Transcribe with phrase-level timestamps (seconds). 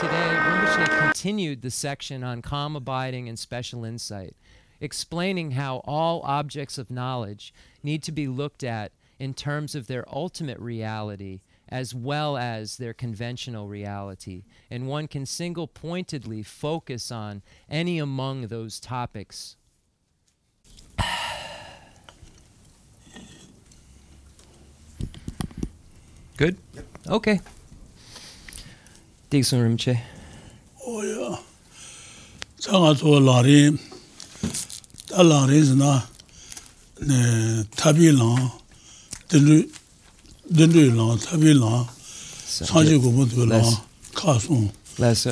[0.00, 4.34] Today, Rinpoche continued the section on calm abiding and special insight,
[4.80, 7.52] explaining how all objects of knowledge
[7.82, 12.94] need to be looked at in terms of their ultimate reality as well as their
[12.94, 14.44] conventional reality.
[14.70, 19.56] And one can single pointedly focus on any among those topics.
[26.38, 26.56] Good?
[26.72, 26.86] Yep.
[27.06, 27.40] Okay.
[29.30, 29.96] 딕슨 림체
[30.84, 31.38] 오야
[32.58, 33.70] 상아도 라리
[35.08, 36.08] 달라리즈나
[37.00, 38.50] 네 타빌랑
[39.28, 39.66] 들루
[40.54, 41.86] 들루랑 타빌랑
[42.44, 43.62] 사지고 못들라
[44.14, 44.70] 카송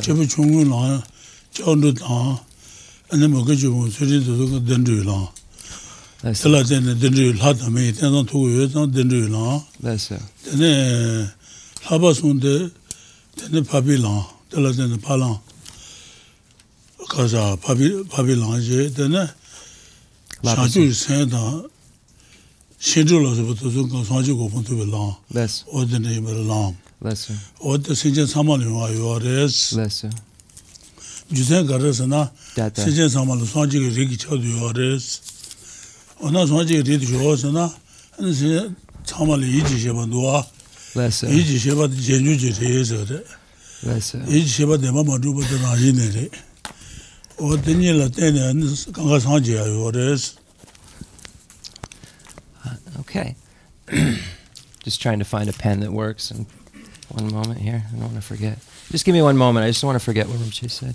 [0.03, 1.03] 제부 중국랑
[1.53, 2.47] 저도다
[3.11, 5.29] ane moka chibu suri dhudu ka dendru yu lang.
[6.21, 9.65] Tala tene dendru yu la dame, tena tuku yu tena dendru yu lang.
[10.45, 11.33] Tene
[11.89, 12.71] laba sunde
[13.39, 15.39] tene papi lang, tala tene pa lang,
[17.09, 19.31] kaza papi lang je, tene
[20.43, 21.65] shanchu sen tang,
[22.81, 25.15] shenchu la supa tu su ka shanchu gopon tuwe lang,
[25.73, 26.75] o tene ibara lang,
[27.61, 29.75] o te sinchen sama li yuwa yuwa res,
[31.31, 35.21] jusen gara sana, sinchen sama li shanchu ki riki chadu yuwa res,
[36.21, 37.71] ona shanchu ki riki yuwa sana,
[38.19, 40.47] sinchen sama li iji sheba duwa,
[41.31, 43.23] iji sheba jenyu je reyesa re,
[52.67, 53.37] Uh, okay.
[54.83, 56.31] just trying to find a pen that works.
[56.31, 56.47] And
[57.11, 57.85] one moment here.
[57.87, 58.59] I don't want to forget.
[58.91, 59.65] Just give me one moment.
[59.65, 60.95] I just don't want to forget what Rinpoche said.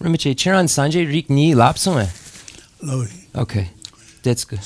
[0.00, 2.08] Rinpoche, Chiran Sanjay rikni Lapsume.
[3.34, 3.70] Okay.
[4.22, 4.60] That's good.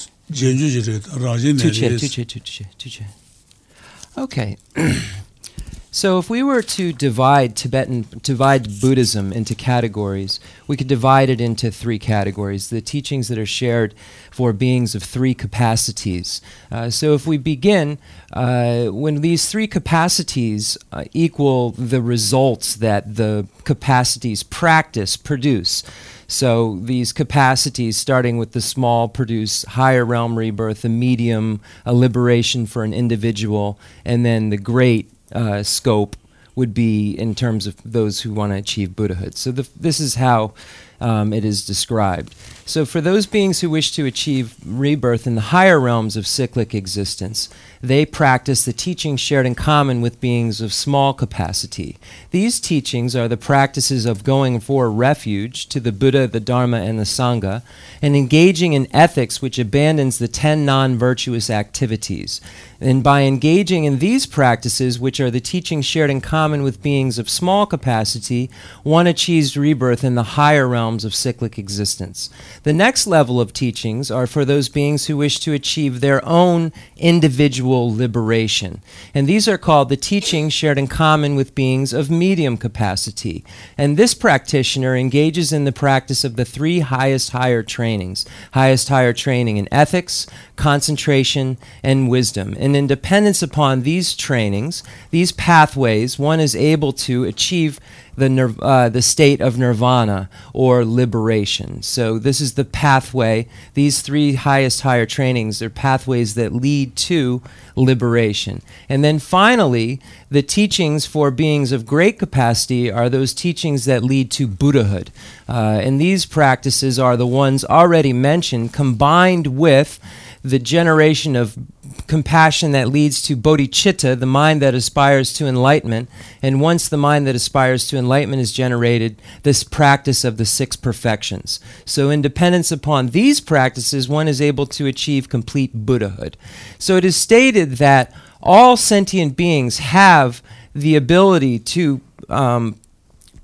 [4.17, 4.57] Okay.
[5.91, 11.41] so if we were to divide Tibetan, divide Buddhism into categories, we could divide it
[11.41, 13.95] into three categories, the teachings that are shared
[14.31, 16.41] for beings of three capacities.
[16.71, 17.99] Uh, so if we begin,
[18.33, 25.83] uh, when these three capacities uh, equal the results that the capacities practice produce,
[26.27, 32.67] so these capacities, starting with the small, produce higher realm rebirth, the medium, a liberation
[32.67, 36.17] for an individual, and then the great uh, scope
[36.55, 39.37] would be in terms of those who want to achieve Buddhahood.
[39.37, 40.55] So the, this is how
[41.01, 42.35] um, it is described.
[42.67, 46.75] So for those beings who wish to achieve rebirth in the higher realms of cyclic
[46.75, 47.51] existence,
[47.83, 51.99] they practice the teachings shared in common with beings of small capacity.
[52.31, 56.99] These teachings are the practices of going for refuge to the Buddha, the Dharma, and
[56.99, 57.63] the Sangha,
[58.01, 62.41] and engaging in ethics which abandons the ten non virtuous activities.
[62.81, 67.19] And by engaging in these practices, which are the teachings shared in common with beings
[67.19, 68.51] of small capacity,
[68.83, 72.31] one achieves rebirth in the higher realms of cyclic existence.
[72.65, 76.73] The next level of teachings are for those beings who wish to achieve their own
[76.97, 78.81] individual liberation.
[79.13, 83.45] And these are called the teachings shared in common with beings of medium capacity.
[83.77, 89.13] And this practitioner engages in the practice of the three highest higher trainings highest higher
[89.13, 90.27] training in ethics,
[90.57, 92.57] concentration, and wisdom.
[92.59, 97.79] And in dependence upon these trainings, these pathways, one is able to achieve
[98.17, 101.83] the, uh, the state of nirvana or liberation.
[101.83, 103.49] So, this is the pathway.
[103.75, 107.43] These three highest higher trainings are pathways that lead to
[107.77, 108.63] liberation.
[108.89, 114.31] And then finally, the teachings for beings of great capacity are those teachings that lead
[114.33, 115.11] to Buddhahood.
[115.49, 119.99] Uh, and these practices are the ones already mentioned, combined with
[120.43, 121.57] the generation of
[122.07, 126.09] compassion that leads to bodhicitta, the mind that aspires to enlightenment.
[126.43, 130.77] And once the mind that aspires to enlightenment is generated, this practice of the six
[130.77, 131.61] perfections.
[131.85, 136.37] So, in dependence upon these practices, one is able to achieve complete Buddhahood.
[136.79, 140.43] So, it is stated that all sentient beings have
[140.75, 142.79] the ability to um,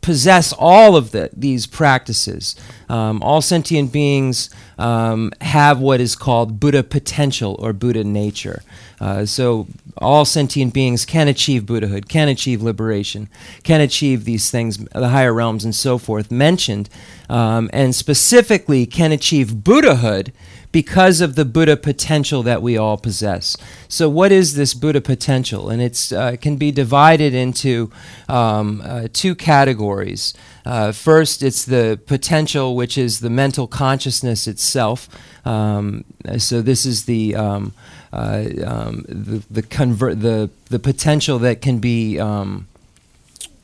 [0.00, 2.56] possess all of the, these practices.
[2.88, 8.62] Um, all sentient beings um, have what is called Buddha potential or Buddha nature.
[9.00, 9.66] Uh, so
[9.98, 13.28] all sentient beings can achieve Buddhahood, can achieve liberation,
[13.62, 16.88] can achieve these things, the higher realms and so forth mentioned,
[17.28, 20.32] um, and specifically can achieve Buddhahood
[20.72, 23.56] because of the Buddha potential that we all possess.
[23.88, 25.68] So, what is this Buddha potential?
[25.68, 27.90] And it uh, can be divided into
[28.28, 30.32] um, uh, two categories.
[30.64, 35.08] Uh, first, it's the potential, which is the mental consciousness itself.
[35.44, 36.04] Um,
[36.38, 37.72] so, this is the um,
[38.12, 42.68] uh, um, the the, convert, the the potential that can be um,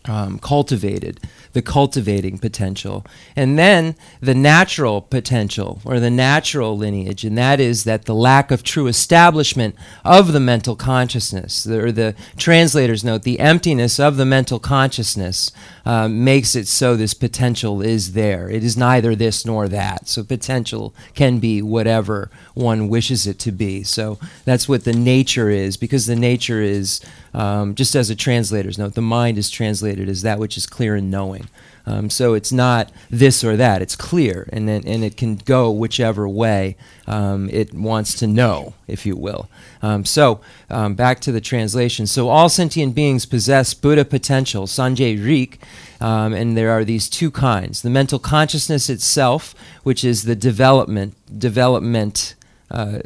[0.07, 1.21] um, cultivated
[1.57, 3.03] the cultivating potential,
[3.35, 8.51] and then the natural potential or the natural lineage, and that is that the lack
[8.51, 9.75] of true establishment
[10.05, 15.51] of the mental consciousness, or the translators note, the emptiness of the mental consciousness
[15.87, 18.51] um, makes it so this potential is there.
[18.51, 20.09] It is neither this nor that.
[20.09, 23.83] So potential can be whatever one wishes it to be.
[23.83, 27.01] So that's what the nature is, because the nature is,
[27.37, 30.97] um, just as a translator's note, the mind is translated as that which is clear
[30.97, 31.49] and knowing.
[31.85, 33.83] Um, so it's not this or that.
[33.83, 38.75] It's clear, and then, and it can go whichever way um, it wants to know,
[38.89, 39.49] if you will.
[39.83, 42.07] Um, so um, back to the translation.
[42.07, 45.61] So all sentient beings possess Buddha potential, Sanjay Rik,
[46.01, 49.55] um, and there are these two kinds: the mental consciousness itself,
[49.85, 52.35] which is the development, development.
[52.69, 52.99] Uh,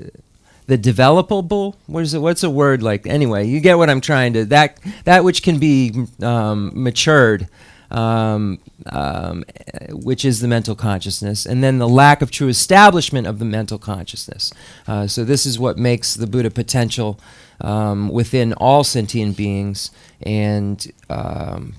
[0.71, 4.33] the developable what is it what's a word like anyway you get what i'm trying
[4.33, 7.49] to that that which can be um, matured
[7.91, 9.45] um, um,
[9.89, 13.79] which is the mental consciousness, and then the lack of true establishment of the mental
[13.79, 14.53] consciousness.
[14.87, 17.19] Uh, so, this is what makes the Buddha potential
[17.61, 19.91] um, within all sentient beings,
[20.23, 21.75] and um,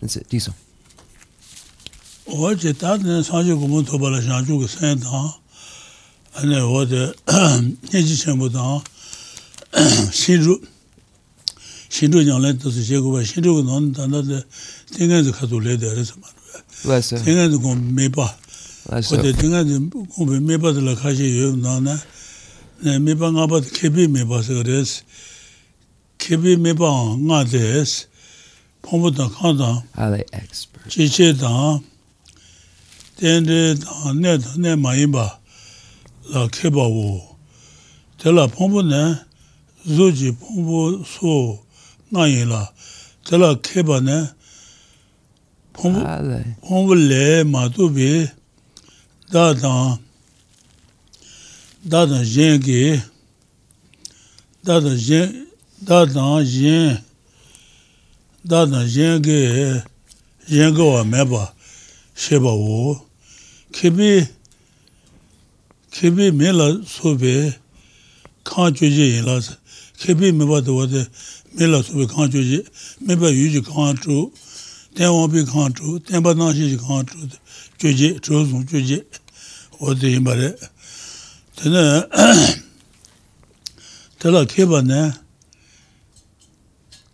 [0.00, 0.28] that's it.
[0.28, 0.54] Diesel.
[6.38, 7.12] 아니 어디
[7.92, 8.82] 해지 전부터
[10.12, 10.60] 신주
[11.88, 14.42] 신주 연례 뜻이 제고가 신주가 넌 단다데
[14.92, 16.94] 생각에서 가도 레데에서 말이야.
[16.94, 17.16] 맞아.
[17.16, 18.36] 생각에서 공 매봐.
[18.88, 19.16] 맞아.
[19.16, 19.80] 어디 생각에서
[20.10, 21.98] 공 매봐들 가지 요 나나
[22.84, 25.02] 네 매방 아바 개비 매봐서 그래서
[26.18, 28.06] 개비 매봐 나데스
[28.82, 29.82] 봄부터 가다.
[29.92, 30.88] 알레 엑스퍼트.
[30.88, 31.80] 지체다.
[33.16, 33.74] 된데
[34.20, 35.40] 내내 많이 봐.
[36.32, 37.22] la kheba wo.
[38.18, 39.02] Tela pongpo ne
[39.86, 41.58] zoji pongpo so
[42.12, 42.62] ngayi la,
[43.24, 44.18] tela kheba ne
[45.72, 48.28] pongpo le ma tubi
[49.32, 49.98] dadan,
[51.84, 53.00] dadan jen ki,
[54.64, 55.46] dadan jen,
[55.88, 56.98] dadan jen,
[58.44, 59.40] dadan jen ki,
[60.48, 61.52] jen kawa meba
[62.16, 63.00] sheba wo.
[63.72, 64.26] Kebi
[65.90, 67.54] kebi me la sobe
[68.44, 69.54] kaan choje ye la sa,
[69.98, 71.06] kebi me ba tawa de
[71.54, 72.66] me la sobe kaan choje,
[73.00, 74.30] me ba yu ji kaan cho,
[74.94, 77.16] ten wang pi kaan cho, ten ba nang shi ji kaan cho,
[77.78, 79.04] choje, cho sung choje,
[79.80, 80.54] o de yin re.
[81.56, 82.06] Tene,
[84.18, 85.12] tela keba ne,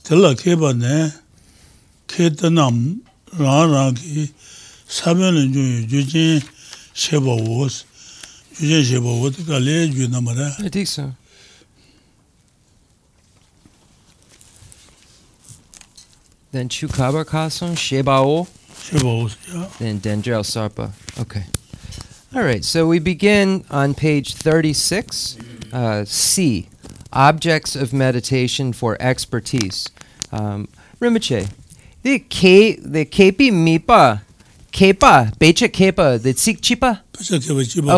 [0.02, 1.12] tela keba ne,
[2.08, 3.00] ke tenam
[3.38, 4.28] rang rang ki,
[4.88, 6.42] sabyon len jo yu jo jin
[6.92, 7.84] sheba wos,
[8.54, 10.64] wō sī, chō jī shē bā wō tē kā lē yu nā mā rē.
[10.64, 11.12] I think so.
[16.52, 18.46] Then Chukaba Kason, Shebao.
[18.74, 19.68] Shebao, yeah.
[19.78, 20.92] Then Dendrel Sarpa.
[21.20, 21.44] Okay.
[22.34, 25.38] All right, so we begin on page 36,
[25.72, 26.68] uh, C,
[27.12, 29.88] Objects of Meditation for Expertise.
[30.32, 30.68] Um,
[31.00, 31.50] Rinpoche,
[32.02, 34.23] the K, the Kepi Mipa
[34.74, 37.00] Kepa, Becha Kepa, the Tsik Chipa?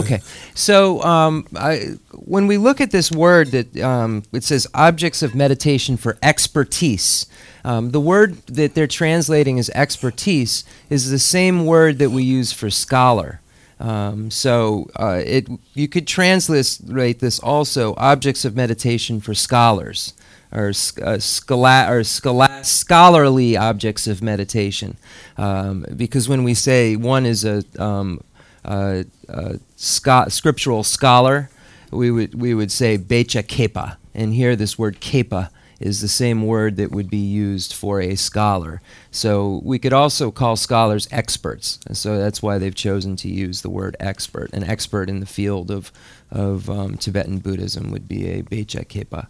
[0.05, 0.21] Okay.
[0.55, 5.35] So um, I, when we look at this word that um, it says objects of
[5.35, 7.27] meditation for expertise,
[7.65, 12.53] um, the word that they're translating as expertise is the same word that we use
[12.53, 13.41] for scholar.
[13.79, 20.15] Um, so uh, it you could translate this also objects of meditation for scholars
[20.53, 24.97] or, uh, schola- or schola- scholarly objects of meditation.
[25.37, 28.23] Um, because when we say one is a, um,
[28.65, 31.51] a, a sco- scriptural scholar,
[31.91, 33.97] we would, we would say becha kepa.
[34.15, 38.15] And here, this word kepa is the same word that would be used for a
[38.17, 38.81] scholar.
[39.11, 41.79] So we could also call scholars experts.
[41.87, 44.53] And so that's why they've chosen to use the word expert.
[44.53, 45.93] An expert in the field of,
[46.31, 49.27] of um, Tibetan Buddhism would be a Becha Kepa.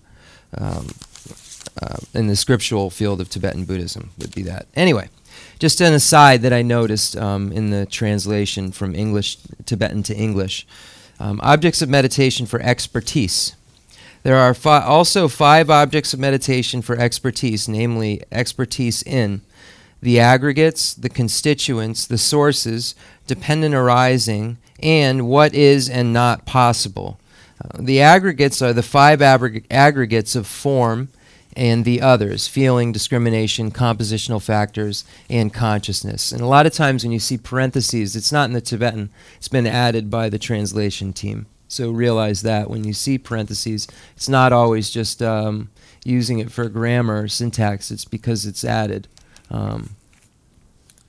[0.56, 0.88] Um,
[1.82, 4.66] uh, in the scriptural field of Tibetan Buddhism would be that.
[4.74, 5.08] Anyway,
[5.58, 10.66] just an aside that I noticed um, in the translation from English Tibetan to English:
[11.20, 13.56] um, objects of meditation for expertise.
[14.26, 19.42] There are fi- also five objects of meditation for expertise, namely expertise in
[20.02, 22.96] the aggregates, the constituents, the sources,
[23.28, 27.20] dependent arising, and what is and not possible.
[27.64, 31.08] Uh, the aggregates are the five aggr- aggregates of form
[31.56, 36.32] and the others feeling, discrimination, compositional factors, and consciousness.
[36.32, 39.46] And a lot of times when you see parentheses, it's not in the Tibetan, it's
[39.46, 41.46] been added by the translation team.
[41.68, 45.70] So realize that when you see parentheses, it's not always just um,
[46.04, 49.08] using it for grammar or syntax, it's because it's added.
[49.50, 49.96] Um,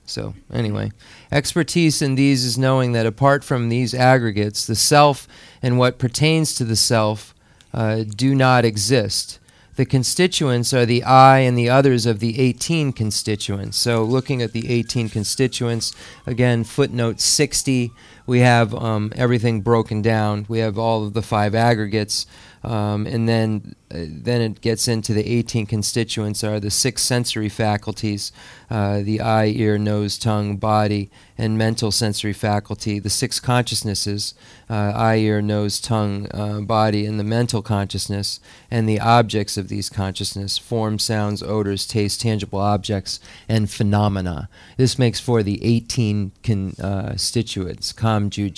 [0.04, 0.90] so, anyway,
[1.30, 5.28] expertise in these is knowing that apart from these aggregates, the self
[5.62, 7.34] and what pertains to the self
[7.74, 9.38] uh, do not exist.
[9.76, 13.76] The constituents are the I and the others of the 18 constituents.
[13.76, 15.94] So, looking at the 18 constituents,
[16.26, 17.92] again, footnote 60,
[18.28, 20.44] we have um, everything broken down.
[20.48, 22.26] We have all of the five aggregates.
[22.64, 27.48] Um, and then, uh, then it gets into the 18 constituents are the six sensory
[27.48, 28.32] faculties
[28.70, 34.34] uh, the eye, ear, nose, tongue, body, and mental sensory faculty, the six consciousnesses
[34.68, 39.68] uh, eye, ear, nose, tongue, uh, body, and the mental consciousness, and the objects of
[39.68, 44.50] these consciousness form, sounds, odors, taste, tangible objects, and phenomena.
[44.76, 48.50] This makes for the 18 constituents, Kam Ju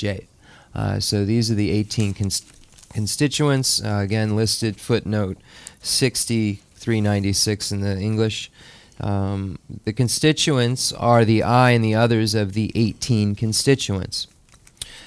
[0.74, 2.59] Uh, so these are the 18 constituents
[2.92, 5.38] constituents, uh, again listed footnote
[5.80, 8.50] 6396 in the English.
[9.00, 14.26] Um, the constituents are the I and the others of the 18 constituents.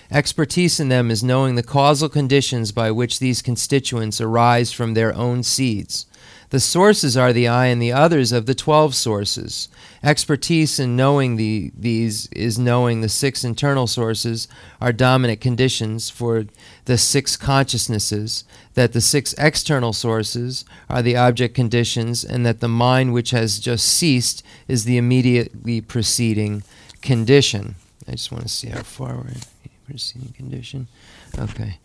[0.10, 5.16] Expertise in them is knowing the causal conditions by which these constituents arise from their
[5.16, 6.06] own seeds.
[6.54, 9.70] The sources are the I and the others of the 12 sources.
[10.04, 14.48] Expertise in knowing the, these is knowing the six internal sources
[14.80, 16.46] are dominant conditions for
[16.86, 18.44] the six consciousnesses,
[18.76, 23.58] that the six external sources are the object conditions, and that the mind which has
[23.58, 26.62] just ceased is the immediately preceding
[27.02, 27.74] condition.
[28.08, 29.42] I just want to see how far we're in
[29.88, 30.88] preceding condition.
[31.36, 31.80] Okay.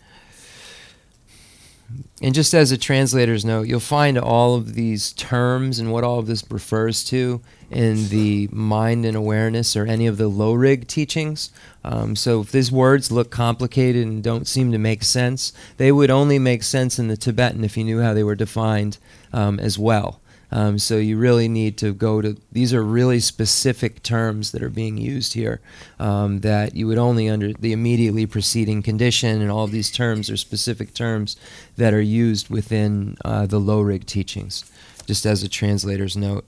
[2.20, 6.18] And just as a translator's note, you'll find all of these terms and what all
[6.18, 7.40] of this refers to
[7.70, 11.50] in the mind and awareness or any of the low rig teachings.
[11.84, 16.10] Um, so if these words look complicated and don't seem to make sense, they would
[16.10, 18.98] only make sense in the Tibetan if you knew how they were defined
[19.32, 20.20] um, as well.
[20.50, 24.70] Um, so you really need to go to these are really specific terms that are
[24.70, 25.60] being used here
[25.98, 30.30] um, that you would only under the immediately preceding condition and all of these terms
[30.30, 31.36] are specific terms
[31.76, 34.64] that are used within uh, the low rig teachings.
[35.06, 36.46] Just as a translator's note.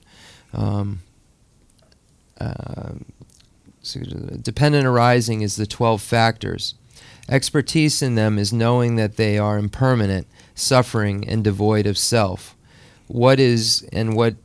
[0.53, 1.01] Um,
[2.39, 2.93] uh,
[4.41, 6.75] dependent arising is the 12 factors.
[7.29, 12.55] Expertise in them is knowing that they are impermanent, suffering, and devoid of self
[13.11, 14.35] what is and what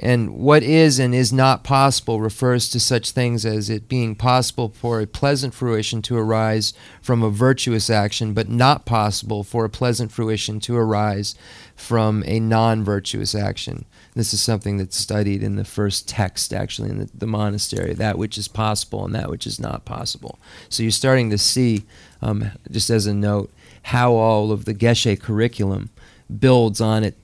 [0.00, 4.68] and what is and is not possible refers to such things as it being possible
[4.68, 6.72] for a pleasant fruition to arise
[7.02, 11.34] from a virtuous action, but not possible for a pleasant fruition to arise
[11.74, 13.84] from a non virtuous action.
[14.14, 18.18] This is something that's studied in the first text, actually, in the, the, monastery that
[18.18, 20.38] which is possible and that which is not possible.
[20.68, 21.84] So you're starting to see,
[22.22, 23.50] um, just as a note,
[23.82, 25.90] how all of the Geshe curriculum
[26.38, 27.16] builds on it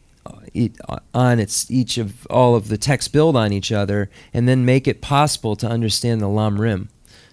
[0.89, 4.65] uh, on its each of all of the texts build on each other and then
[4.65, 6.89] make it possible to understand the lam rim.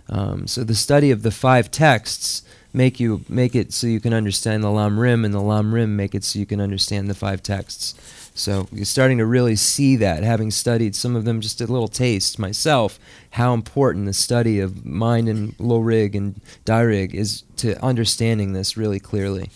[0.09, 4.13] Um, so the study of the five texts make you make it so you can
[4.13, 7.13] understand the lam rim, and the lam rim make it so you can understand the
[7.13, 7.95] five texts.
[8.33, 11.89] So you're starting to really see that, having studied some of them, just a little
[11.89, 12.97] taste myself,
[13.31, 18.77] how important the study of mind and low rig and rig is to understanding this
[18.77, 19.49] really clearly.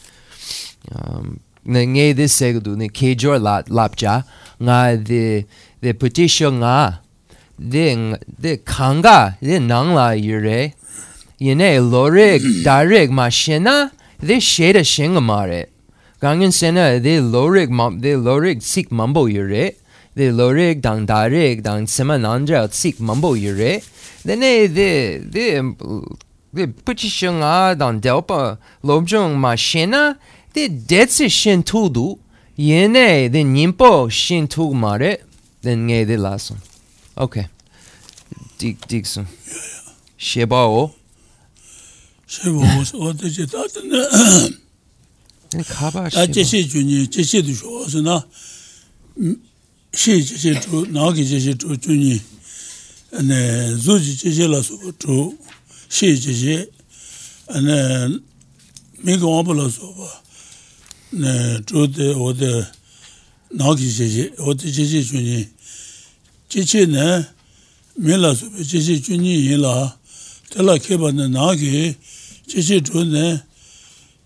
[0.93, 4.24] Um, ne nge de se du ne ke jor la lap cha
[4.60, 5.45] nga de
[5.81, 7.01] de petition nga.
[7.57, 10.74] De de kanga de nang la yure
[11.39, 15.67] yene lore direct ma shena de shade shinga mare
[16.19, 19.72] gangen sena de lore mam de lore sik mambo yure
[20.17, 23.81] de lore dang direct dang semanandra sik mambo yure
[24.25, 25.45] de ne de de
[26.53, 30.17] de petition nga dang delpa lobjong ma shena
[30.55, 32.17] de detsi shin tu du
[32.57, 35.17] yene de nyimpo shin tu mare
[35.63, 36.57] den nge de lasun
[37.17, 37.45] okay
[38.59, 39.27] dik dik sun
[40.17, 40.91] sheba o
[42.27, 43.62] sheba o o de je ta
[45.53, 48.15] ne kaba sheba je she ju ni je she du sho so na
[49.93, 52.21] she je she tu na ge je she tu ju ni
[53.29, 53.39] ne
[53.75, 55.38] zu ji je she la su tu
[55.89, 56.57] she je she
[57.67, 57.77] ne
[59.03, 60.25] mi go ba la so ba
[61.15, 62.67] chūde wāde
[63.55, 65.48] nāki cheche, wāde cheche chūni.
[66.50, 67.24] Cheche nē,
[68.00, 69.95] mīla sūpe cheche chūni yīla,
[70.51, 71.95] tēlā kēpa nē nāki,
[72.48, 73.41] cheche chūne,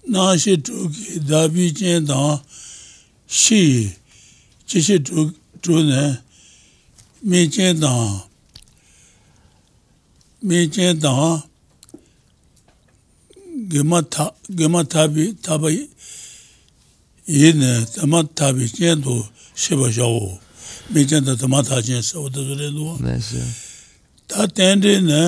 [0.09, 2.41] nāshi chūki dābi chēn tāng,
[3.29, 3.93] shī,
[4.65, 4.97] cheche
[5.61, 6.17] chūne,
[7.21, 8.17] mē chēn tāng,
[10.41, 11.45] mē chēn tāng,
[13.69, 15.85] gīmā tābi, tābayi,
[17.29, 19.19] yīne tamā tāpi jēndu
[19.53, 20.31] shibā shāwu,
[20.93, 23.13] mī jēnda tamā tā jēn sāwu tā tu rēndu wā.
[24.29, 25.21] Tā tēndrī nē,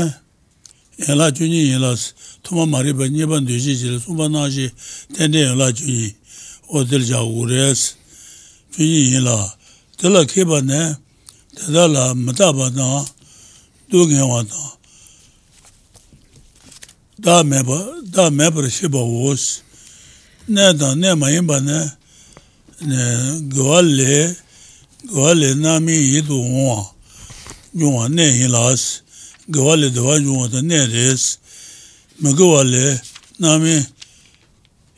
[1.06, 1.94] yēlā chūñī yēlā
[2.46, 4.68] tūmā mārī bā nyē bā ndūshī jīla, sūmbā nā shī
[5.18, 6.10] tēndrī yēlā chūñī,
[6.74, 7.86] wā tīl chā wū rēs,
[8.74, 9.38] chūñī yēlā,
[10.02, 10.84] tīlā kē bā nē,
[11.58, 12.92] tētā lā mātā bā nā,
[13.94, 14.70] dū ngē wā nā,
[17.22, 19.52] dā mē bā, dā mē bā shibā wōs,
[20.50, 21.80] nē tāng nē mā yīmbā nē
[23.54, 24.16] gawā lē
[25.12, 26.82] gawā lē nā mī yī tu wā
[27.78, 29.04] yuwa nē yī lās
[29.54, 31.38] gawā lē dawā yuwa tā nē rēs
[32.26, 32.88] mā gawā lē
[33.38, 33.76] nā mī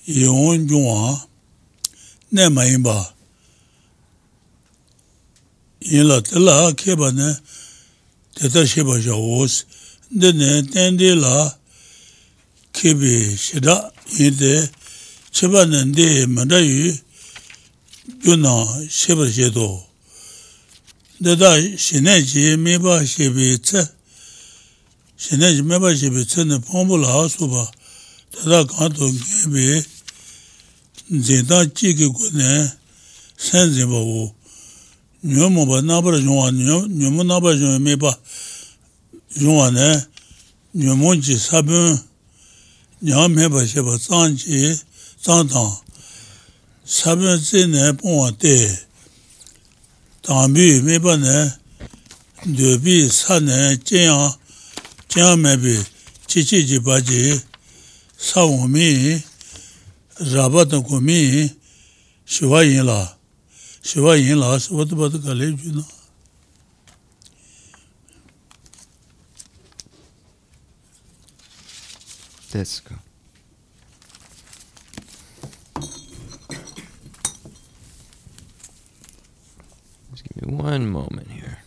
[0.07, 1.19] yī wān yuwa
[2.31, 2.95] nē mā yīmbā
[5.83, 7.33] yī lā tā lā kē bā nē
[8.39, 9.59] tā tā shē bā shā wōs
[10.15, 11.35] nē nē tēn dē lā
[12.79, 13.75] kē bē shē dā
[14.15, 14.53] yī tē
[15.33, 16.93] cheba nende manda yu
[18.23, 18.53] gyuna
[18.89, 19.81] sheba shedo.
[21.21, 23.87] Dada shineji meba shebe tse,
[25.17, 27.71] shineji meba shebe tse ne pongpo laha soba,
[28.33, 29.85] dada kanto ngebe
[31.09, 32.71] zenda chigi gune
[33.37, 34.35] sen zinba wo,
[35.23, 38.17] nyomo ba nabara yungwa, nyomo nabara yungwa meba
[39.41, 40.05] yungwa ne,
[40.75, 41.99] nyomo ji sabun,
[43.01, 44.79] nyam meba sheba zanji,
[45.23, 45.71] zang tang
[46.85, 48.55] sabyan tse ne pongwa te
[50.21, 51.37] tangbi meba ne
[52.57, 54.35] dobi sa ne jenyang
[55.09, 55.75] jenyang mebi
[56.27, 57.39] chi chi ji ba ji
[58.17, 59.15] sa wami
[60.33, 61.47] raba tang kumi
[62.25, 62.99] shiva yin la
[63.81, 65.83] shiva yin la wata bata ka le ju na
[72.53, 73.02] That's good.
[80.39, 81.59] Give me one moment here.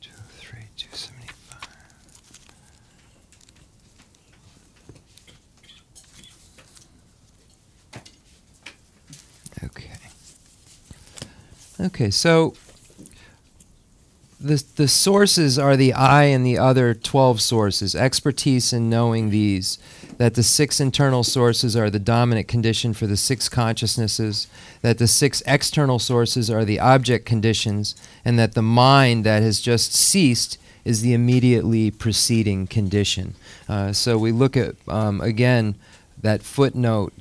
[0.00, 1.68] Two, three, two seventy-five.
[9.64, 9.90] Okay.
[11.80, 12.54] Okay, so
[14.48, 19.78] the the sources are the I and the other 12 sources, expertise in knowing these,
[20.16, 24.48] that the six internal sources are the dominant condition for the six consciousnesses,
[24.82, 29.60] that the six external sources are the object conditions, and that the mind that has
[29.60, 33.34] just ceased is the immediately preceding condition.
[33.68, 35.74] Uh, so we look at, um, again,
[36.20, 37.12] that footnote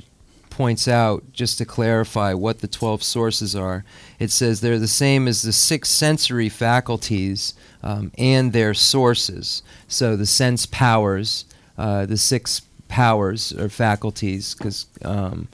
[0.58, 3.86] points out, just to clarify what the 12 sources are,
[4.18, 9.62] it says they're the same as the six sensory faculties um, and their sources.
[9.88, 11.46] So the sense powers,
[11.78, 15.48] uh, the six powers or faculties, because um,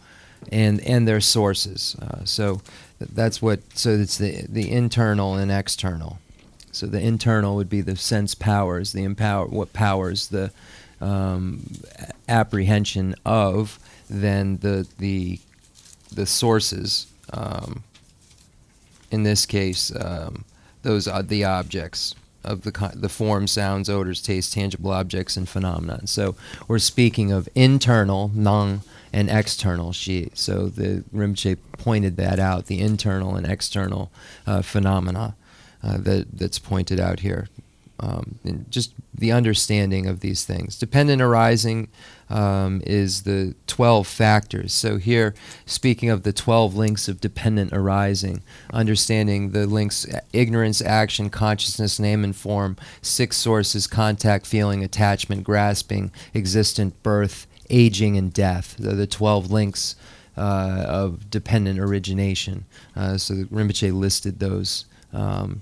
[0.49, 1.97] and and their sources.
[2.01, 2.61] Uh, so
[2.99, 3.59] that's what.
[3.77, 6.19] So it's the the internal and external.
[6.71, 10.51] So the internal would be the sense powers, the empower what powers the
[11.03, 11.65] um,
[12.27, 13.79] apprehension of.
[14.09, 15.39] than the the
[16.13, 17.07] the sources.
[17.31, 17.83] Um,
[19.11, 20.45] in this case, um,
[20.81, 26.05] those are the objects of the the form, sounds, odors, tastes, tangible objects, and phenomena.
[26.05, 26.35] So
[26.67, 30.29] we're speaking of internal nang and external shi.
[30.33, 34.11] So the Rinpoche pointed that out, the internal and external
[34.45, 35.35] uh, phenomena
[35.83, 37.47] uh, that that's pointed out here.
[38.03, 40.77] Um, and just the understanding of these things.
[40.77, 41.87] Dependent arising
[42.29, 44.73] um, is the 12 factors.
[44.73, 45.33] So, here,
[45.65, 52.25] speaking of the 12 links of dependent arising, understanding the links ignorance, action, consciousness, name,
[52.25, 58.75] and form, six sources contact, feeling, attachment, grasping, existent, birth, aging, and death.
[58.77, 59.95] They're the 12 links
[60.35, 62.65] uh, of dependent origination.
[62.97, 64.87] Uh, so, Rinpoche listed those.
[65.13, 65.61] Um,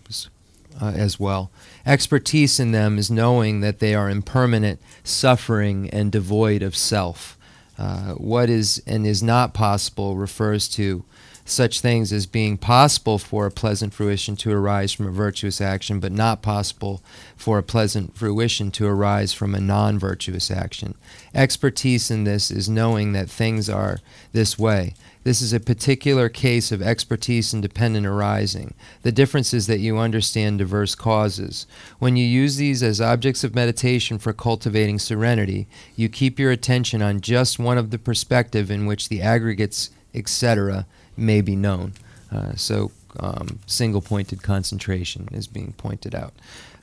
[0.80, 1.52] uh, as well.
[1.86, 7.38] Expertise in them is knowing that they are impermanent, suffering, and devoid of self.
[7.78, 11.04] Uh, what is and is not possible refers to
[11.46, 16.00] such things as being possible for a pleasant fruition to arise from a virtuous action,
[16.00, 17.02] but not possible
[17.36, 20.96] for a pleasant fruition to arise from a non virtuous action.
[21.34, 24.00] Expertise in this is knowing that things are
[24.32, 24.94] this way.
[25.24, 28.74] This is a particular case of expertise independent arising.
[29.04, 31.68] The difference is that you understand diverse causes.
[32.00, 37.04] When you use these as objects of meditation for cultivating serenity, you keep your attention
[37.04, 41.94] on just one of the perspective in which the aggregates, etc., may be known.
[42.32, 46.34] Uh, so, um, single pointed concentration is being pointed out.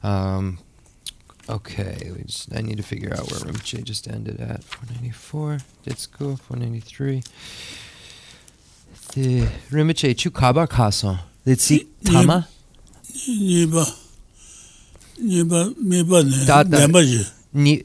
[0.05, 0.59] Um,
[1.49, 4.63] okay, just, I need to figure out where room J just ended at.
[4.79, 7.23] 194, did scoop, 193.
[9.71, 11.19] Rimache chukaba kaso.
[11.47, 12.47] Litsi tama?
[13.29, 13.87] Niba.
[15.19, 16.65] Niba, miba ne.
[16.65, 17.27] Dema ji.
[17.55, 17.85] Ni,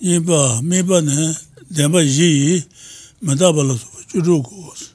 [0.00, 1.34] Niba, miba ne.
[1.70, 2.64] Dema ji yi.
[3.22, 3.74] Madaba la
[4.12, 4.90] judru kuwas.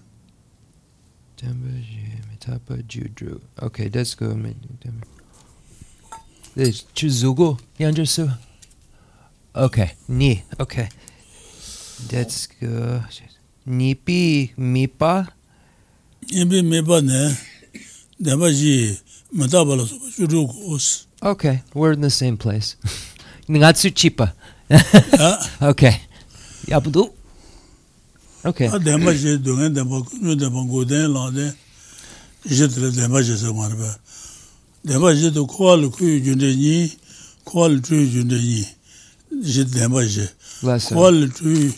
[1.38, 3.42] Dema ji, mitapa judru.
[3.62, 4.36] Okay, let's go.
[6.94, 8.32] Chuzugo, yanjarsu.
[9.54, 10.88] Okay, ni, okay.
[12.12, 13.02] Let's go.
[13.68, 15.28] Nipi Mipa.
[16.32, 17.38] nipi mipa ne
[18.20, 18.98] denpa ji yi
[19.34, 22.76] matapa la sopa churu kos Okay, we're in the same place.
[23.50, 24.34] Ngatsu Chipa.
[25.62, 25.96] Okay.
[26.68, 27.10] Yabudu.
[28.46, 28.68] Okay.
[28.68, 31.54] a denpa ji dunga denpa kunyo denpa ngu den la den
[32.46, 33.98] ji tila denpa ji se mara ba
[34.86, 36.92] denpa ji to kuwa lu kuyu junde nyi
[37.44, 38.66] kuwa lu chuyu junde nyi
[39.42, 40.28] ji denpa ji
[40.62, 41.74] kuwa tu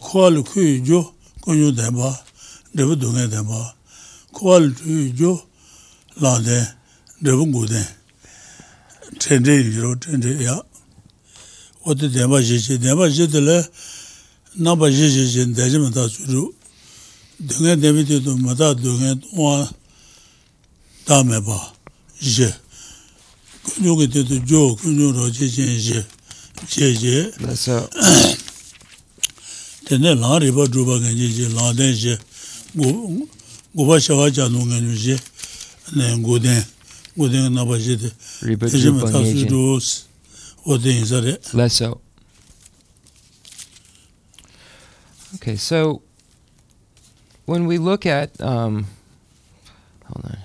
[0.00, 2.24] kuwa lu kuyu jo kunyu denpa,
[2.74, 3.74] dribu dunga denpa,
[4.32, 5.42] kuwa lu kuyu jo
[6.20, 6.66] la den,
[7.22, 7.86] dribu ngu den,
[9.18, 10.62] tenze yiro, tenze ya.
[11.84, 13.64] Ote denpa jeche, denpa jeche le,
[14.56, 16.54] namba jeche jen deje mata suru,
[17.40, 19.68] dunga denpi tito mata dunga tuwa
[21.06, 21.72] dame pa,
[22.20, 22.54] je.
[23.62, 26.04] Kunyu ki tito jo, kunyu ro je jen je,
[26.68, 27.32] je je.
[29.86, 32.12] Tene lan riba drupa kanchi chi lan ten chi
[32.74, 33.28] gu-
[33.74, 35.14] gupa shawa cha nung kanchi chi
[35.96, 36.64] ne gu ten
[37.16, 38.10] gu ten napa chi te
[38.42, 39.48] Riba te chi ma Drupa ta su Ngejin.
[39.48, 39.86] dhus
[40.66, 42.00] o ten isa re Lesso.
[45.36, 46.02] Okay, so
[47.44, 48.86] when we look at um,
[50.06, 50.38] hold on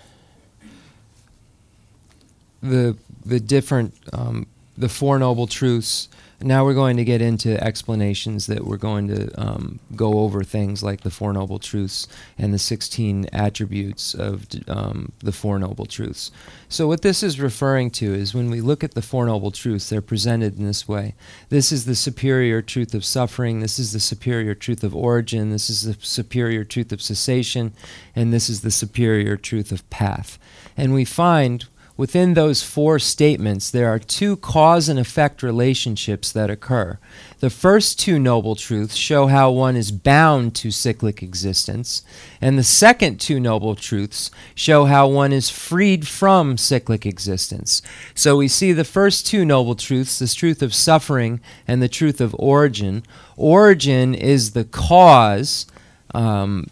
[2.61, 4.45] the the different um,
[4.77, 6.09] the four noble truths.
[6.43, 10.81] Now we're going to get into explanations that we're going to um, go over things
[10.81, 16.31] like the Four Noble Truths and the 16 attributes of um, the Four Noble Truths.
[16.67, 19.89] So, what this is referring to is when we look at the Four Noble Truths,
[19.89, 21.13] they're presented in this way.
[21.49, 25.69] This is the superior truth of suffering, this is the superior truth of origin, this
[25.69, 27.73] is the superior truth of cessation,
[28.15, 30.39] and this is the superior truth of path.
[30.75, 31.65] And we find
[32.01, 36.97] within those four statements, there are two cause and effect relationships that occur.
[37.41, 42.01] The first two noble truths show how one is bound to cyclic existence,
[42.41, 47.83] and the second two noble truths show how one is freed from cyclic existence.
[48.15, 52.19] So we see the first two noble truths, this truth of suffering and the truth
[52.19, 53.03] of origin.
[53.37, 55.67] Origin is the cause.
[56.15, 56.65] Um,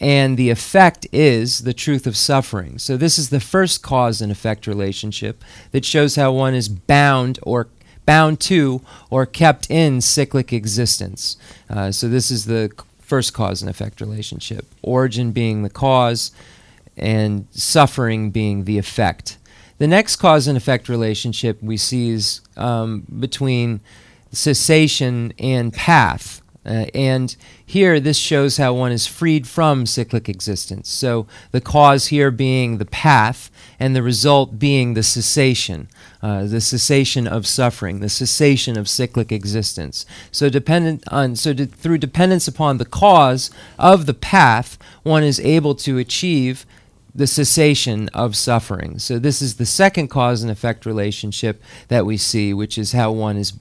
[0.00, 2.78] and the effect is the truth of suffering.
[2.78, 7.38] So, this is the first cause and effect relationship that shows how one is bound
[7.42, 7.68] or
[8.06, 11.36] bound to or kept in cyclic existence.
[11.70, 14.66] Uh, so, this is the first cause and effect relationship.
[14.82, 16.32] Origin being the cause,
[16.96, 19.38] and suffering being the effect.
[19.78, 23.80] The next cause and effect relationship we see is um, between
[24.32, 26.40] cessation and path.
[26.66, 30.88] Uh, and here, this shows how one is freed from cyclic existence.
[30.88, 35.88] So, the cause here being the path, and the result being the cessation,
[36.22, 40.06] uh, the cessation of suffering, the cessation of cyclic existence.
[40.30, 45.40] So, dependent on so de- through dependence upon the cause of the path, one is
[45.40, 46.64] able to achieve
[47.14, 48.98] the cessation of suffering.
[48.98, 53.12] So, this is the second cause and effect relationship that we see, which is how
[53.12, 53.52] one is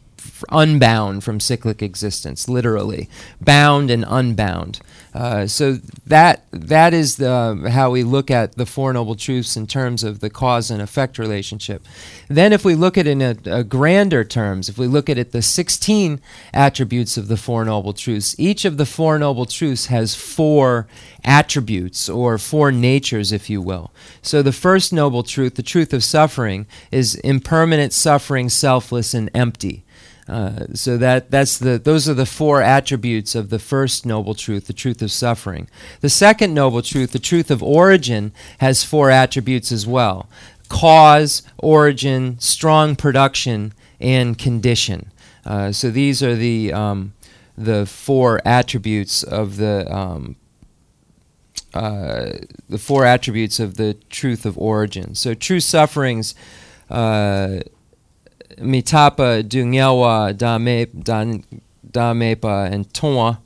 [0.49, 3.09] unbound from cyclic existence, literally
[3.41, 4.79] bound and unbound.
[5.13, 5.73] Uh, so
[6.07, 10.19] that that is the how we look at the four noble truths in terms of
[10.21, 11.86] the cause and effect relationship.
[12.27, 15.17] Then, if we look at it in a, a grander terms, if we look at
[15.19, 16.19] it the sixteen
[16.51, 20.88] attributes of the four noble truths, each of the four noble truths has four
[21.23, 23.91] attributes or four natures, if you will.
[24.21, 29.83] So the first noble truth, the truth of suffering, is impermanent suffering, selfless and empty.
[30.27, 34.67] Uh, so that that's the those are the four attributes of the first noble truth,
[34.67, 35.67] the truth of suffering.
[35.99, 40.29] The second noble truth, the truth of origin, has four attributes as well:
[40.69, 45.12] cause, origin, strong production, and condition.
[45.45, 47.13] Uh, so these are the um,
[47.57, 50.38] the four attributes of the um,
[51.73, 52.29] uh,
[52.69, 55.15] the four attributes of the truth of origin.
[55.15, 56.33] So true sufferings.
[56.89, 57.59] Uh,
[58.58, 60.34] mitapa, dunyawa,
[61.92, 63.39] damepa, and tonwa.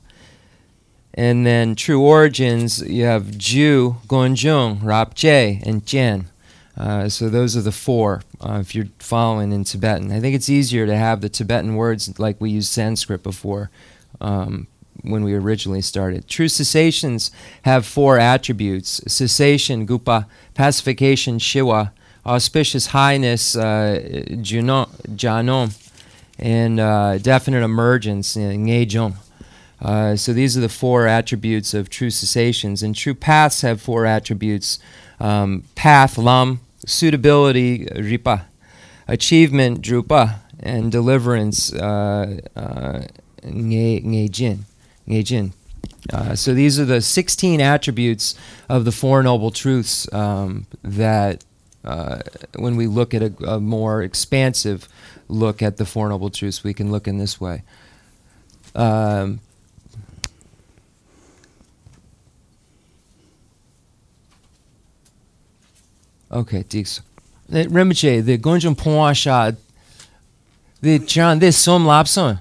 [1.14, 6.26] And then true origins, you have Ju, Gonjung, Rapje, and Jen.
[6.76, 10.12] Uh, so those are the four uh, if you're following in Tibetan.
[10.12, 13.68] I think it's easier to have the Tibetan words like we used Sanskrit before
[14.20, 14.68] um,
[15.02, 16.28] when we originally started.
[16.28, 21.92] True cessations have four attributes cessation, Gupa, pacification, Shiva,
[22.24, 24.00] auspicious highness, uh,
[24.30, 25.90] Janom,
[26.38, 29.16] and uh, definite emergence, Ngejong.
[29.80, 32.82] Uh, so these are the four attributes of true cessations.
[32.82, 34.78] And true paths have four attributes
[35.20, 38.46] um, path, lam, suitability, ripa,
[39.06, 43.02] achievement, drupa, and deliverance, uh, uh,
[43.44, 44.60] ngejin.
[45.08, 45.52] ngejin.
[46.12, 48.34] Uh, so these are the 16 attributes
[48.68, 51.44] of the Four Noble Truths um, that
[51.84, 52.20] uh,
[52.56, 54.88] when we look at a, a, more expansive
[55.28, 57.62] look at the Four Noble Truths, we can look in this way.
[58.74, 59.40] Um,
[66.30, 67.00] okay, Dix.
[67.50, 69.52] Rinpoche, the Gonjum Pongwa Sha,
[70.80, 72.40] the Chan, this Som Lapson.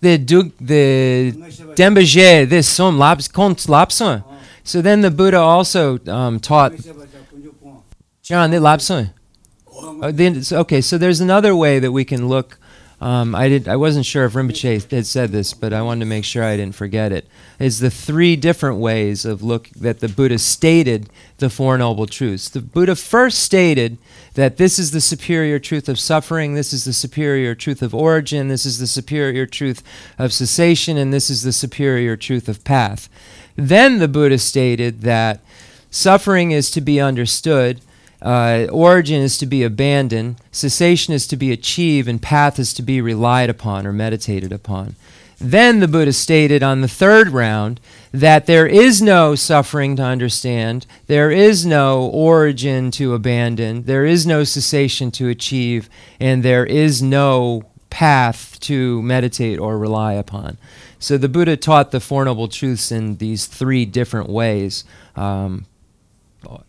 [0.00, 1.32] The Duk, the
[1.76, 4.24] Dembaje, this Som Laps, Kont Lapson.
[4.64, 6.72] So then the Buddha also um, taught
[8.22, 9.10] John, the lapson.
[9.68, 10.12] Uh,
[10.52, 12.56] okay, so there's another way that we can look.
[13.00, 13.66] Um, I did.
[13.66, 16.56] I wasn't sure if Rinpoche had said this, but I wanted to make sure I
[16.56, 17.26] didn't forget it.
[17.58, 22.48] Is the three different ways of look that the Buddha stated the Four Noble Truths.
[22.48, 23.98] The Buddha first stated
[24.34, 28.46] that this is the superior truth of suffering, this is the superior truth of origin,
[28.46, 29.82] this is the superior truth
[30.16, 33.08] of cessation, and this is the superior truth of path.
[33.56, 35.40] Then the Buddha stated that
[35.90, 37.80] suffering is to be understood
[38.22, 42.82] uh, origin is to be abandoned, cessation is to be achieved, and path is to
[42.82, 44.94] be relied upon or meditated upon.
[45.38, 47.80] Then the Buddha stated on the third round
[48.12, 54.24] that there is no suffering to understand, there is no origin to abandon, there is
[54.24, 60.58] no cessation to achieve, and there is no path to meditate or rely upon.
[61.00, 64.84] So the Buddha taught the Four Noble Truths in these three different ways.
[65.16, 65.66] Um,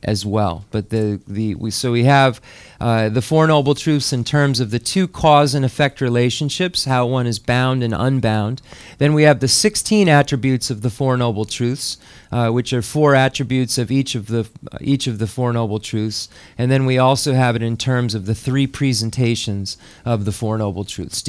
[0.04, 0.66] as well.
[0.72, 2.42] But the, the we, so we have
[2.80, 7.06] uh, the Four Noble Truths in terms of the two cause and effect relationships, how
[7.06, 8.62] one is bound and unbound.
[8.98, 11.98] Then we have the 16 attributes of the Four Noble Truths,
[12.32, 14.50] uh, which are four attributes of each of the
[14.82, 16.30] each of the Four Noble Truths.
[16.58, 20.58] And then we also have it in terms of the three presentations of the Four
[20.58, 21.22] Noble Truths.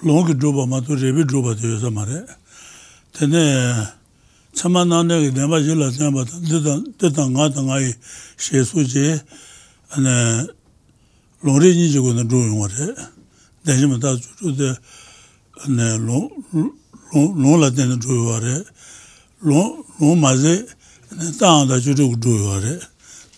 [0.00, 2.24] 롱기 드로바 마도 레비 드로바 되어서 말해.
[3.16, 3.74] 근데
[4.54, 7.92] 참만 나네 내가 질라 내가 뜻은 뜻은 가다 가이
[8.36, 9.20] 셰수지
[9.90, 10.46] 안에
[11.40, 12.74] 로레니 주고는 드로용 거래.
[13.64, 14.74] 대신에 다 주로데
[15.60, 16.30] 안에 로
[17.12, 18.64] 로라데는 드로요래.
[19.40, 20.66] 로 로마제
[21.38, 22.80] 땅다 주로 드로요래.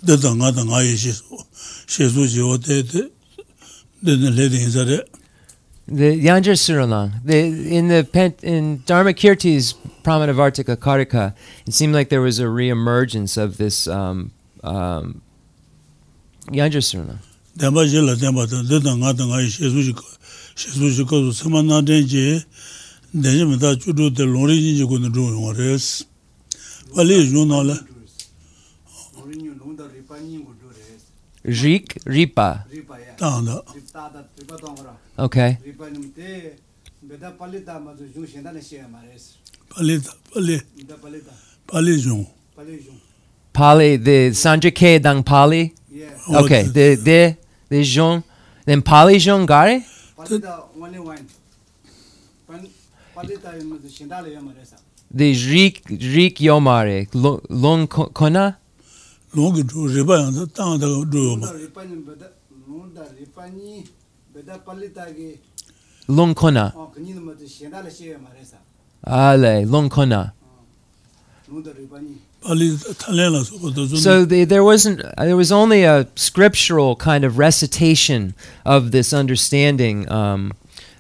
[0.06, 1.24] 뜻은 가다 가이 셰수
[1.86, 2.82] 셰수지 어때
[4.04, 5.02] 되는 레딩 자래.
[5.86, 7.38] The Yanjar Suralang, the
[7.76, 11.34] in the Pent, in Dharmakirti's Pramanavartika Karika,
[11.66, 15.20] it seemed like there was a reemergence of this um, um,
[16.46, 17.18] Yanjar Suralang.
[17.58, 19.92] Dhamma jila dhamma dhamma nga dhamma yi shesu shi
[20.56, 22.44] shesu shi kazu sama na dhenje
[23.14, 26.06] dhenje me ta chudu de lori jinji kuna dhru yunga res.
[26.94, 27.76] Pali yu na la.
[31.44, 32.64] Rik, Ripa.
[33.18, 33.62] Tanda.
[35.18, 35.58] Okay.
[41.66, 42.00] Pali.
[43.52, 45.72] Pali the Sanjake Dang Pali?
[45.90, 46.10] Yeah.
[46.28, 47.36] Okay, oh, the the
[47.68, 48.22] the Jung,
[48.64, 49.84] then Pali Jung Gare?
[50.16, 51.26] Palita only one.
[52.48, 52.68] Pan
[53.14, 54.80] Palita is the Shindala Yamaresa.
[55.10, 58.58] The Rik Rik Yomare, Lo- Long Ko- Kona?
[59.36, 61.52] Longi dhru riba yang tanda dhru Nunda yunga.
[61.58, 62.28] Ripani beda
[62.68, 63.22] Nunda Ripani beda Palita ge Long Kona.
[63.22, 63.86] oh kani
[67.14, 68.18] nama the Shindala Shaya
[69.06, 70.32] Ale, Long Kona.
[71.50, 72.14] nūnda rīpa nī.
[72.42, 77.38] pali thalen la so So the, there wasn't there was only a scriptural kind of
[77.38, 80.52] recitation of this understanding um,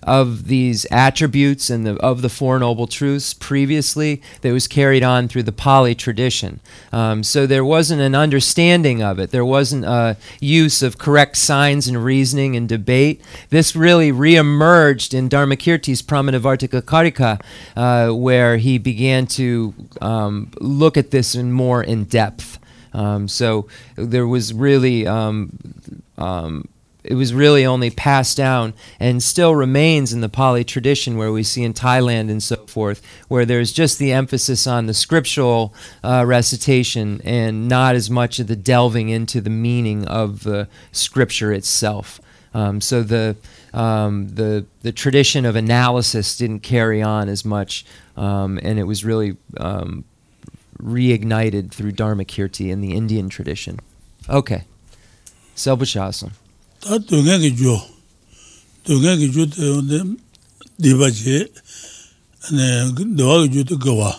[0.04, 5.28] of these attributes and the, of the Four Noble Truths previously that was carried on
[5.28, 6.60] through the Pali tradition.
[6.92, 9.30] Um, so there wasn't an understanding of it.
[9.30, 13.22] There wasn't a use of correct signs and reasoning and debate.
[13.50, 17.40] This really reemerged in Dharmakirti's Pramanavartika Karika,
[17.76, 22.58] uh, where he began to um, look at this in more in depth.
[22.92, 25.58] Um, so there was really um,
[26.16, 26.68] um,
[27.04, 31.42] it was really only passed down and still remains in the Pali tradition, where we
[31.42, 36.24] see in Thailand and so forth, where there's just the emphasis on the scriptural uh,
[36.26, 42.20] recitation and not as much of the delving into the meaning of the scripture itself.
[42.54, 43.36] Um, so the
[43.74, 47.84] um, the the tradition of analysis didn't carry on as much,
[48.16, 50.04] um, and it was really um,
[50.80, 53.80] reignited through Dharmakirti in the Indian tradition.
[54.30, 54.62] Okay,
[55.56, 56.32] Selbachasam.
[56.84, 57.74] tā tōngyā kī jō,
[58.84, 60.00] tōngyā kī jō tā yōndē
[60.84, 61.38] dīpa chē,
[62.52, 64.12] dāwā kī jō tā gāwā.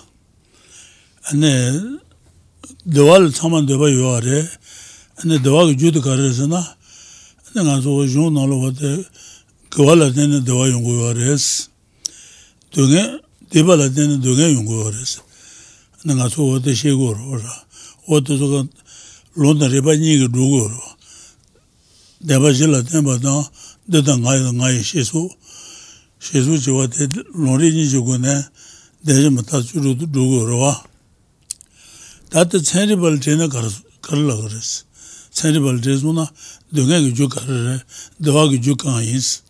[2.86, 4.40] dāwā lī tsāma dāwā yō wā rē,
[5.46, 6.64] dāwā kī jō tā kā rē sā na,
[7.54, 8.96] ngā sō wā yōng nā lō wā tā
[9.70, 11.70] gāwā lā tēne dāwā yōng wā rē sā,
[12.74, 13.06] tōngyā,
[13.54, 15.22] dīpa lā tēne dōngyā yōng wā rē sā,
[16.10, 17.56] ngā sō wā tā shē gō rō rā,
[18.10, 18.66] wā tā sō kā
[19.38, 20.95] lōndā rīpa nī kī rō gō rō,
[22.26, 23.46] ge du go ro dēba zhīla dēba dāng
[23.90, 25.30] dēdā ngāi dā ngāi shēsū
[26.20, 28.36] shēsū chīwa dē lōng rī nī chīgu nē
[29.06, 30.74] dēzhī mā tā chū rū rūgu rūwa
[32.30, 33.70] tā tā cēnrī bāl chēnā kār
[34.18, 34.86] lā kā rēs
[35.36, 36.26] cēnrī bāl chēsū na
[36.74, 37.80] dōngai kī chū kār rē
[38.20, 39.42] dēwā kī chū kāng yīns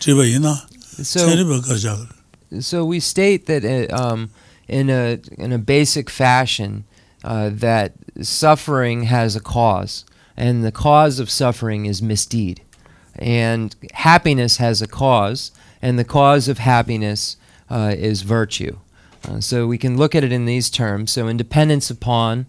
[0.00, 0.56] chība yīnā
[1.00, 4.30] So, cēnrī bāl kār chā kār so we state that uh, um,
[4.68, 6.84] in a in a basic fashion
[7.24, 10.04] uh, that suffering has a cause,
[10.40, 12.62] and the cause of suffering is misdeed,
[13.16, 17.36] and happiness has a cause, and the cause of happiness
[17.68, 18.78] uh, is virtue.
[19.28, 21.12] Uh, so we can look at it in these terms.
[21.12, 22.46] So independence upon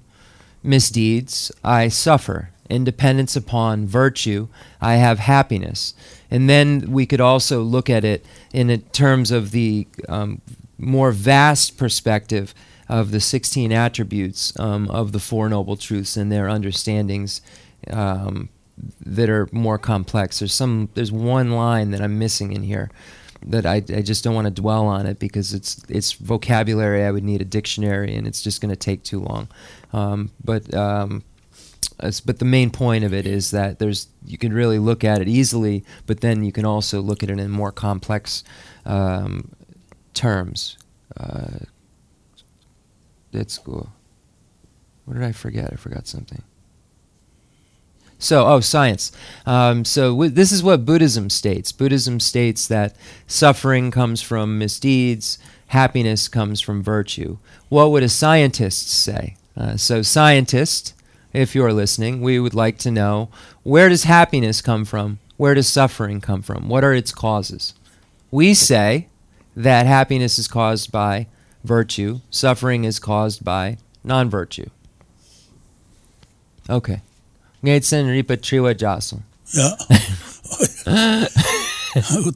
[0.63, 2.51] misdeeds, I suffer.
[2.69, 4.47] Independence upon virtue,
[4.79, 5.93] I have happiness.
[6.31, 10.39] And then we could also look at it in terms of the um,
[10.77, 12.53] more vast perspective
[12.87, 17.41] of the 16 attributes um, of the Four Noble Truths and their understandings
[17.89, 18.49] um,
[19.05, 20.39] that are more complex.
[20.39, 20.89] There's some.
[20.93, 22.89] There's one line that I'm missing in here
[23.43, 27.03] that I, I just don't want to dwell on it because it's it's vocabulary.
[27.03, 29.47] I would need a dictionary, and it's just going to take too long.
[29.93, 31.23] Um, but um,
[32.25, 35.27] but the main point of it is that there's you can really look at it
[35.27, 38.43] easily, but then you can also look at it in more complex
[38.85, 39.51] um,
[40.13, 40.77] terms.
[41.17, 41.65] Uh,
[43.31, 43.91] that's cool.
[45.05, 45.69] What did I forget?
[45.71, 46.43] I forgot something.
[48.21, 49.11] So, oh, science.
[49.47, 51.71] Um, so, w- this is what Buddhism states.
[51.71, 57.39] Buddhism states that suffering comes from misdeeds, happiness comes from virtue.
[57.69, 59.37] What would a scientist say?
[59.57, 60.93] Uh, so, scientist,
[61.33, 63.29] if you're listening, we would like to know
[63.63, 65.17] where does happiness come from?
[65.37, 66.69] Where does suffering come from?
[66.69, 67.73] What are its causes?
[68.29, 69.07] We say
[69.55, 71.25] that happiness is caused by
[71.63, 74.69] virtue, suffering is caused by non virtue.
[76.69, 77.01] Okay.
[77.63, 79.17] Gaitsen ripečiva času.
[79.53, 79.77] Ja.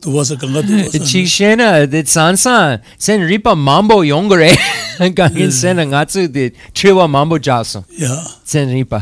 [0.02, 1.06] това са кънгата.
[1.12, 4.52] Чикшена, дед санса, сен рипа мамбо йонгре.
[5.16, 7.84] Кангин сен ангацу дед чива мамбо часо.
[8.00, 8.22] Я.
[8.46, 9.02] Сен рипа.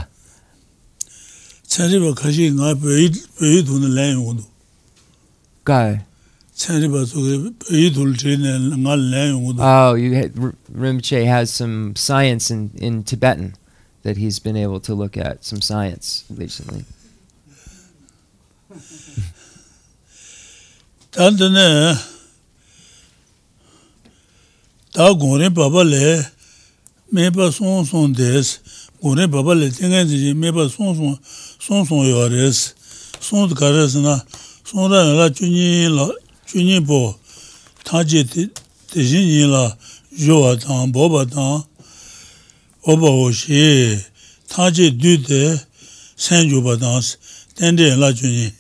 [1.67, 2.75] Сен рипа кажи нга
[3.39, 4.43] пеи дуна лен йонгду.
[5.63, 5.99] Кай?
[6.55, 9.61] Сен рипа суге пеи дул чене нга лен йонгду.
[9.61, 10.31] Oh, you had,
[10.77, 13.53] Rinpoche has some science in, in Tibetan
[14.02, 16.84] that he's been able to look at, some science recently.
[21.10, 21.94] 단단해
[24.92, 26.22] 다 고래 바발레
[27.10, 28.60] 메바 송송 데스
[29.00, 31.16] 고래 바발레 땡겐지 메바 송송
[31.60, 32.74] 송송 요레스
[33.20, 34.24] 송도 가르스나
[34.64, 36.08] 송라라 주니라
[36.46, 37.14] 주니보
[37.84, 38.24] 타제
[38.92, 39.76] 대신이라
[40.26, 41.64] 요아당 보바당
[42.85, 43.97] oba oshi
[44.49, 45.59] taji dude
[46.15, 47.17] sen juba dans
[47.55, 48.51] tende la junyi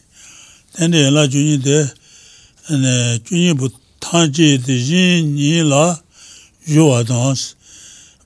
[0.73, 1.91] tende la junyi de
[2.69, 5.99] ane junyi bu taji de jinyi la
[6.67, 7.55] yuwa dans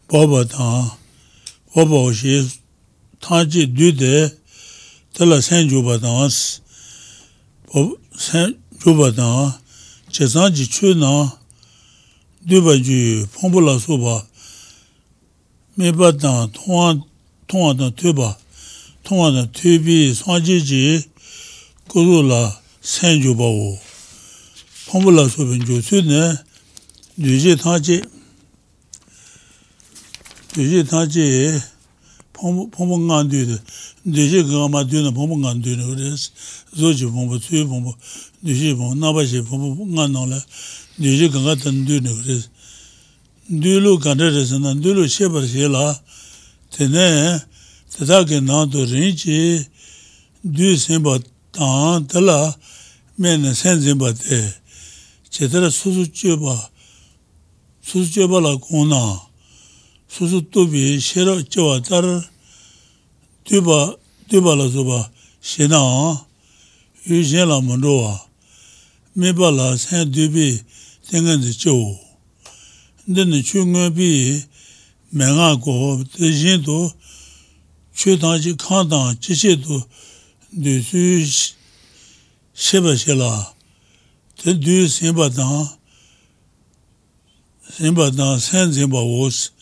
[0.10, 0.92] boba dan
[1.76, 2.46] oba oshi
[3.20, 4.32] taji dude
[5.14, 6.62] tala sen juba dans.
[8.18, 9.54] Sen juba dan
[10.10, 11.30] chesan ji chu na
[12.48, 14.26] duba ju pongpo la soba
[15.78, 18.32] mīpa tāng tōngwa tāng tūpa,
[19.06, 20.80] tōngwa tāng tūpi sāngcī jī
[21.92, 22.40] kūrū lā
[22.82, 23.68] sēn jū bā wō.
[24.88, 26.24] Pāmbu lā sūpiñ jū sū nē,
[27.22, 28.00] dūjī tāng jī,
[30.56, 31.30] dūjī tāng jī,
[32.34, 33.62] pāmbu ngān dū dī,
[34.18, 36.10] dūjī gā mā dū nā pāmbu ngān dū nā wō rē,
[36.74, 37.94] zō jī pāmbu, tsū jī pāmbu,
[38.42, 40.42] dūjī pāmbu, nā bā jī pāmbu ngān nā lā,
[40.98, 42.42] dūjī gā gā tāng dū nā wō rē,
[43.48, 45.84] dhūlu kāntā rāsā na dhūlu shebar shēlā
[46.76, 47.08] tēne
[47.94, 49.38] tētā kē nā tu rīñchī
[50.44, 51.14] dhū sēmbā
[51.56, 52.36] tāng tēlā
[53.24, 54.40] mē nā sēn sēmbā tē
[55.32, 56.56] chētara sūsū chēbā
[57.88, 59.04] sūsū chēbā lā kōnā
[60.12, 62.08] sūsū tūpi shērā chēwā tār
[63.48, 63.78] tūpa
[64.28, 65.00] tūpa lā sūpa
[65.40, 65.80] shēnā
[67.08, 68.12] yu shēlā mōndō wā
[69.24, 70.50] mē bā lā sēn tūpi
[71.08, 72.07] tēngān sē chēwō
[73.08, 74.08] dēne chū ngā pī
[75.16, 75.74] mē ngā kō,
[76.18, 76.80] dē yin tō,
[77.96, 79.80] chū tāng chī kāng tāng chī chī tō,
[80.52, 81.04] dē sū
[82.52, 83.32] shē bā shē lā,
[84.44, 85.70] dē dū sēn bā tāng,
[87.78, 89.56] sēn bā tāng sēn sēn bā wō sī,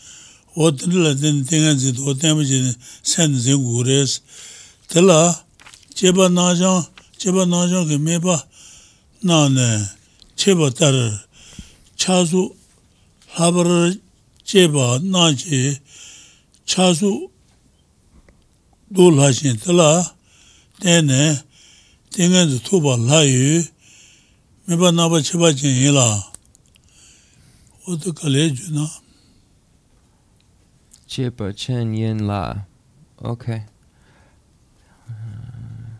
[0.57, 2.63] wō tē lā tē tēngā sī tō, tē mā chī
[3.05, 4.25] sēn sēn gu rē sī,
[4.89, 5.21] dē lā
[5.93, 6.81] chē bā nā chāng,
[7.21, 8.41] chē bā nā chāng kē mē bā
[9.21, 9.71] nā nē,
[10.33, 11.09] chē bā tā rā,
[11.93, 12.55] chā sū
[13.34, 14.01] 하버를
[14.44, 15.78] 제바 나지
[16.64, 17.30] 차수
[18.88, 20.14] 놀하신 들라
[20.80, 21.36] 때네
[22.12, 23.62] 땡은도 토바 라유
[24.66, 26.32] 메바 나바 쳐바진 일라
[27.86, 28.88] 어떡할래 주나
[31.11, 32.66] Jipa Chen Yin La.
[33.20, 33.64] Okay.
[35.09, 35.98] Uh,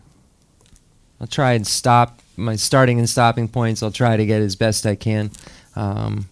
[1.19, 3.83] I'll try and stop my starting and stopping points.
[3.83, 5.31] I'll try to get as best I can.
[5.75, 6.29] Um,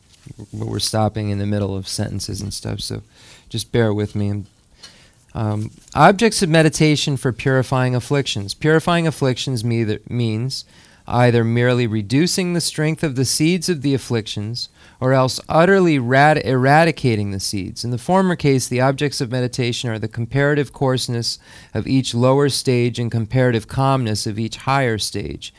[0.53, 3.03] but we're stopping in the middle of sentences and stuff, so
[3.49, 4.45] just bear with me.
[5.35, 8.55] Um, objects of meditation for purifying afflictions.
[8.55, 10.65] Purifying afflictions me- means
[11.07, 14.69] either merely reducing the strength of the seeds of the afflictions
[15.01, 17.85] or else utterly rad- eradicating the seeds.
[17.85, 21.39] In the former case, the objects of meditation are the comparative coarseness
[21.75, 25.53] of each lower stage and comparative calmness of each higher stage,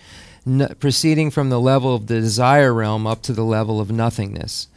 [0.45, 4.67] n- proceeding from the level of the desire realm up to the level of nothingness.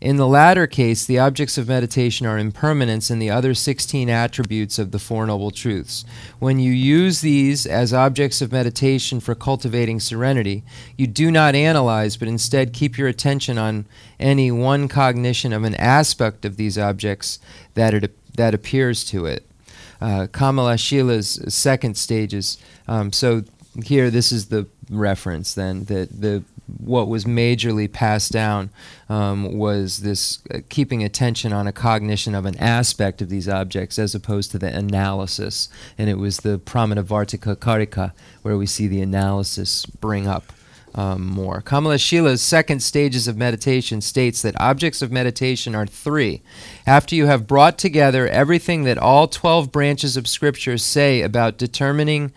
[0.00, 4.78] In the latter case, the objects of meditation are impermanence and the other 16 attributes
[4.78, 6.04] of the Four Noble Truths.
[6.38, 10.64] When you use these as objects of meditation for cultivating serenity,
[10.98, 13.86] you do not analyze, but instead keep your attention on
[14.20, 17.38] any one cognition of an aspect of these objects
[17.72, 19.46] that, it, that appears to it.
[19.98, 22.58] Uh, Kamalashila's second stages.
[22.86, 23.44] Um, so
[23.84, 28.70] here, this is the reference then that the what was majorly passed down
[29.08, 33.98] um, was this uh, keeping attention on a cognition of an aspect of these objects
[33.98, 35.68] as opposed to the analysis.
[35.96, 38.12] And it was the Pramanavartika Karika
[38.42, 40.52] where we see the analysis bring up
[40.96, 41.60] um, more.
[41.60, 46.42] Kamalashila's second stages of meditation states that objects of meditation are three.
[46.86, 52.32] After you have brought together everything that all 12 branches of Scripture say about determining,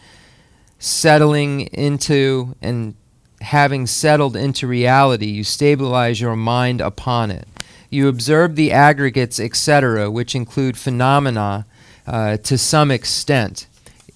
[0.80, 2.96] settling into, and
[3.42, 7.48] having settled into reality, you stabilize your mind upon it.
[7.90, 11.66] You observe the aggregates, etc., which include phenomena
[12.08, 13.68] uh, to some extent.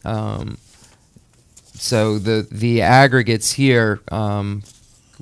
[0.05, 0.57] Um,
[1.74, 4.64] so the the aggregates here um,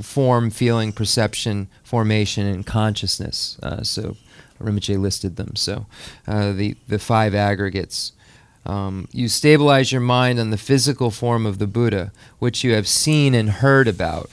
[0.01, 3.57] form, feeling, perception, formation, and consciousness.
[3.63, 4.15] Uh, so
[4.61, 5.55] Rinpoche listed them.
[5.55, 5.85] So
[6.27, 8.13] uh, the the five aggregates.
[8.65, 12.87] Um, you stabilize your mind on the physical form of the Buddha, which you have
[12.87, 14.29] seen and heard about.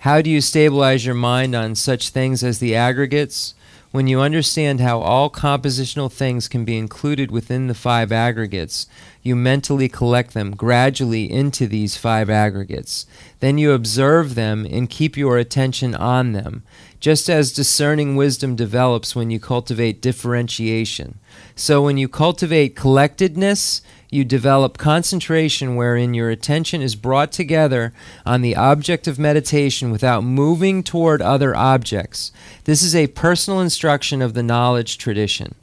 [0.00, 3.54] How do you stabilize your mind on such things as the aggregates?
[3.92, 8.86] When you understand how all compositional things can be included within the five aggregates,
[9.22, 13.04] you mentally collect them gradually into these five aggregates.
[13.40, 16.62] Then you observe them and keep your attention on them,
[17.00, 21.18] just as discerning wisdom develops when you cultivate differentiation.
[21.54, 23.82] So when you cultivate collectedness,
[24.12, 27.94] you develop concentration wherein your attention is brought together
[28.26, 32.30] on the object of meditation without moving toward other objects.
[32.64, 35.54] This is a personal instruction of the knowledge tradition.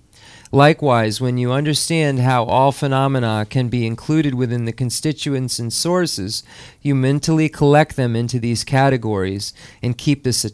[0.52, 6.42] Likewise, when you understand how all phenomena can be included within the constituents and sources,
[6.82, 10.52] you mentally collect them into these categories and keep this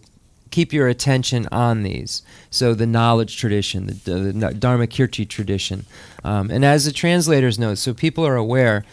[0.55, 2.23] keep your attention on these.
[2.49, 5.85] So the knowledge tradition, the, the Dharmakirti tradition.
[6.23, 8.85] Um, and as the translators note, so people are aware,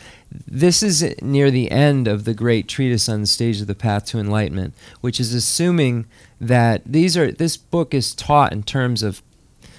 [0.44, 4.06] this is near the end of the great treatise on the stage of the path
[4.06, 6.06] to enlightenment, which is assuming
[6.40, 9.22] that these are this book is taught in terms of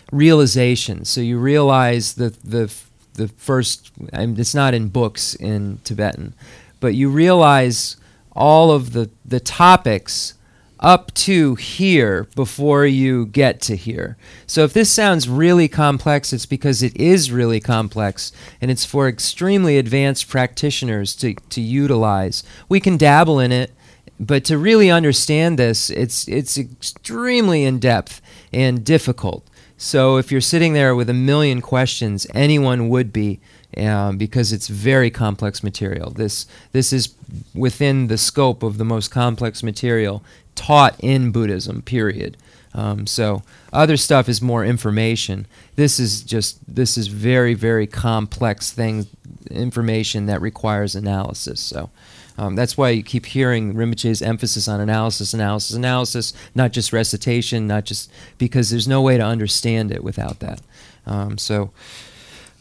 [0.10, 1.04] realization.
[1.04, 2.74] So you realize the the
[3.16, 3.92] the first.
[4.14, 6.34] I mean, it's not in books in Tibetan,
[6.80, 7.98] but you realize
[8.32, 10.36] all of the the topics
[10.84, 14.18] up to here before you get to here.
[14.46, 19.08] So if this sounds really complex, it's because it is really complex and it's for
[19.08, 22.44] extremely advanced practitioners to, to utilize.
[22.68, 23.72] We can dabble in it,
[24.20, 28.22] but to really understand this, it's it's extremely in depth
[28.52, 29.48] and difficult.
[29.78, 33.40] So if you're sitting there with a million questions, anyone would be
[33.78, 36.12] um, because it's very complex material.
[36.12, 37.16] This this is
[37.56, 40.24] within the scope of the most complex material
[40.56, 41.82] taught in Buddhism.
[41.82, 42.38] Period.
[42.74, 45.46] Um, so other stuff is more information.
[45.76, 49.08] This is just this is very very complex thing,
[49.50, 51.60] information that requires analysis.
[51.60, 51.90] So.
[52.36, 57.68] Um, that's why you keep hearing Rinpoche's emphasis on analysis, analysis, analysis, not just recitation,
[57.68, 60.60] not just because there's no way to understand it without that.
[61.06, 61.72] Um, so,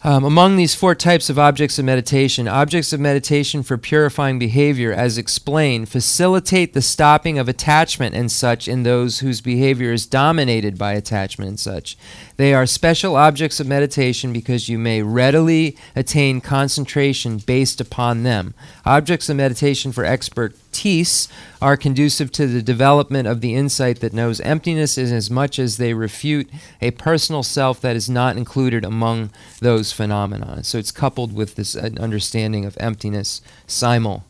[0.05, 4.93] um, among these four types of objects of meditation, objects of meditation for purifying behavior,
[4.93, 10.77] as explained, facilitate the stopping of attachment and such in those whose behavior is dominated
[10.77, 11.97] by attachment and such.
[12.37, 18.55] They are special objects of meditation because you may readily attain concentration based upon them.
[18.85, 21.29] Objects of meditation for expertise
[21.61, 25.77] are conducive to the development of the insight that knows emptiness in as much as
[25.77, 26.49] they refute
[26.81, 29.31] a personal self that is not included among
[29.61, 30.65] those phenomena.
[30.65, 34.25] So it's coupled with this uh, understanding of emptiness simul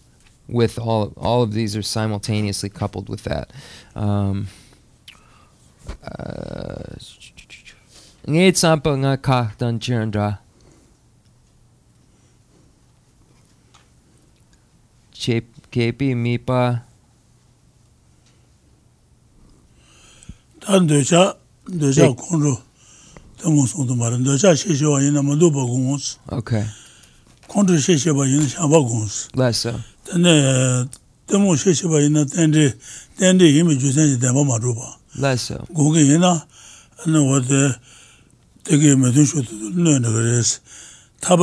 [0.48, 3.50] with all all of these are simultaneously coupled with that.
[3.94, 4.48] Um,
[6.04, 6.94] uh,
[8.28, 10.38] nge tsampa nga ka dan jirandra
[15.10, 16.86] che kepi mi pa
[20.62, 21.34] dan deja
[21.66, 22.54] deja konro
[23.42, 26.62] tengo son to maran deja she she wa ina mando ba gons okay
[27.50, 29.74] konro she she ba ina sha ba gons lesa
[30.06, 30.86] tene
[31.26, 32.74] tengo she she ba ina tende
[33.18, 36.46] tende yimi jusen de ba ma ro ba lesa gonge ina
[37.02, 37.74] ana wa de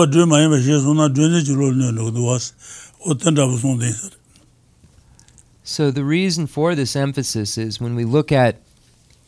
[0.07, 2.53] dō mā yinā shē sōnā dō nē jī rō nē nē gā dō wās,
[3.03, 4.15] o tēndā bō sōn tēng sār.
[5.63, 8.57] So the reason for this emphasis is when we look at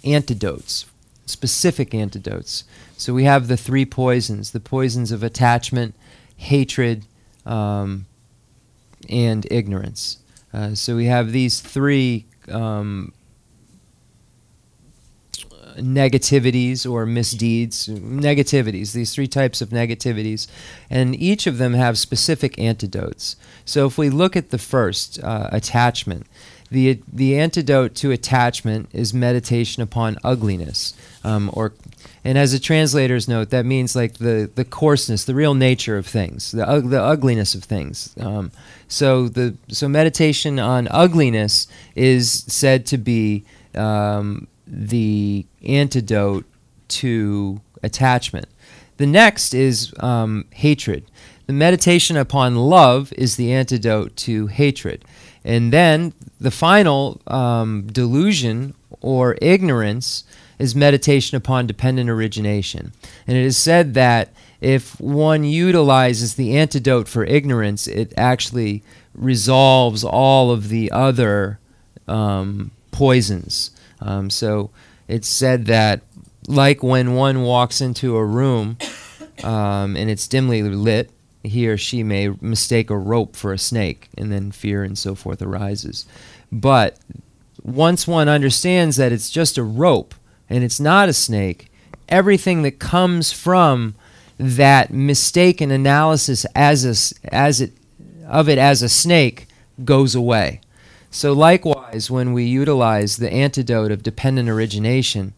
[0.03, 0.85] antidotes,
[1.25, 2.63] specific antidotes.
[2.97, 5.93] So we have the three poisons: the poisons of attachment,
[6.37, 7.05] hatred,
[7.45, 8.05] um,
[9.09, 10.17] and ignorance.
[10.53, 13.13] Uh, so we have these three um,
[15.77, 20.47] negativities or misdeeds, negativities, these three types of negativities,
[20.89, 23.35] and each of them have specific antidotes.
[23.65, 26.27] So if we look at the first, uh, attachment,
[26.69, 30.93] the, the antidote to attachment is meditation upon ugliness,
[31.23, 31.73] um, or
[32.23, 36.05] and as a translator's note, that means like the, the coarseness, the real nature of
[36.05, 38.13] things, the, ug- the ugliness of things.
[38.19, 38.51] Um,
[38.87, 43.43] so the so meditation on ugliness is said to be
[43.73, 46.45] um, the antidote
[46.87, 48.47] to attachment.
[48.97, 51.05] The next is um, hatred.
[51.47, 55.03] The meditation upon love is the antidote to hatred.
[55.43, 60.23] And then the final um, delusion or ignorance
[60.59, 62.93] is meditation upon dependent origination.
[63.27, 64.29] And it is said that
[64.61, 68.83] if one utilizes the antidote for ignorance, it actually
[69.15, 71.59] resolves all of the other
[72.07, 73.71] um, poisons.
[74.01, 74.71] Um, so
[75.07, 76.01] it's said that,
[76.47, 78.77] like when one walks into a room
[79.43, 81.11] um, and it's dimly lit,
[81.43, 85.15] he or she may mistake a rope for a snake, and then fear and so
[85.15, 86.05] forth arises.
[86.51, 86.97] But
[87.63, 90.15] once one understands that it's just a rope
[90.49, 91.71] and it's not a snake,
[92.09, 93.95] everything that comes from
[94.37, 97.73] that mistaken analysis as a, as it
[98.27, 99.47] of it as a snake
[99.83, 100.61] goes away.
[101.11, 105.33] So likewise, when we utilize the antidote of dependent origination,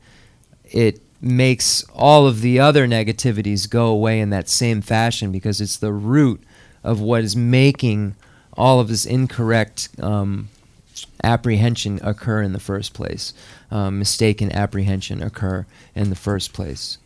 [0.66, 5.78] it makes all of the other negativities go away in that same fashion because it's
[5.78, 6.42] the root
[6.84, 8.16] of what is making
[8.56, 10.50] all of this incorrect um,
[11.24, 13.34] apprehension occur in the first place,
[13.72, 15.66] um, mistaken apprehension occur
[15.96, 16.98] in the first place.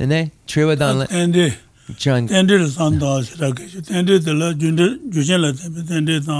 [0.00, 1.56] Nene, triwa dan le- Tēndē,
[1.96, 6.18] John- tēndē rā sān dā shirā kēshī, tēndē tā lā jūndē, jūshēn lā tēmbē, tēndē
[6.26, 6.38] tā,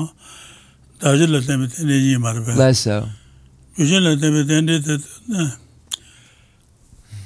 [1.03, 2.57] dājī lā tēmē tēndē yī mā rā bē.
[2.59, 2.99] Lā sā.
[3.79, 4.99] Yūshī lā tēmē tēndē tē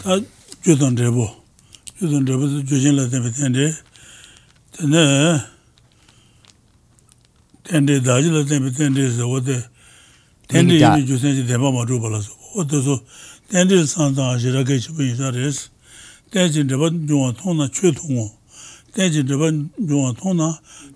[0.03, 0.19] tā
[0.67, 1.27] jūtōn rē bō.
[2.03, 3.67] Jūtōn rē bō tā yūshī lā tēmē tēndē
[4.77, 5.05] tēndē
[7.71, 9.59] tēndē dājī lā tēmē tēndē sā wā tē
[10.53, 12.33] tēndē yī mī jūsēn jī tēmbā mā rū bā lā sā.
[12.57, 12.99] Wā tē sō
[13.53, 15.73] tēndē sān tā āshī rā kē chī bō yī sā rē sā.
[16.33, 18.23] Tēnjī rē bā yōngā tōng nā chū tōng wō.
[18.97, 19.49] Tēnjī rē bā
[19.85, 20.47] yōngā tōng nā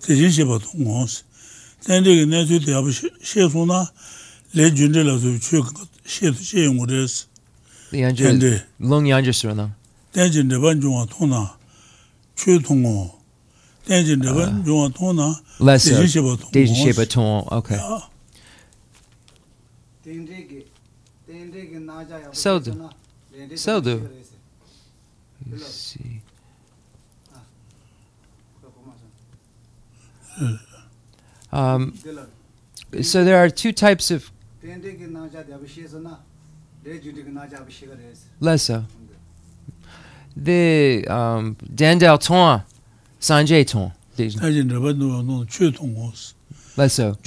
[0.01, 1.26] tē yī shī bā tōng wō sā.
[1.79, 3.89] 咱这个年岁得要不谢谢松呢，
[4.51, 5.63] 来军队了就去
[6.05, 7.07] 谢谢我的
[8.13, 9.75] 军对，龙岩军队呢？
[10.11, 11.57] 但军队文军啊，通呢，
[12.35, 13.19] 去通哦。
[13.85, 17.39] 但军队文军啊，通呢，得是写不通，得是写不通。
[17.47, 17.77] OK。
[22.33, 24.09] Saldo.
[25.49, 26.21] see see
[30.39, 30.66] Uh.
[31.51, 31.93] Um,
[33.01, 34.31] so there are two types of
[38.39, 38.85] lesa.
[40.35, 42.63] The um, dandel ton,
[43.19, 43.93] sanjay ton.
[46.77, 47.17] Leso.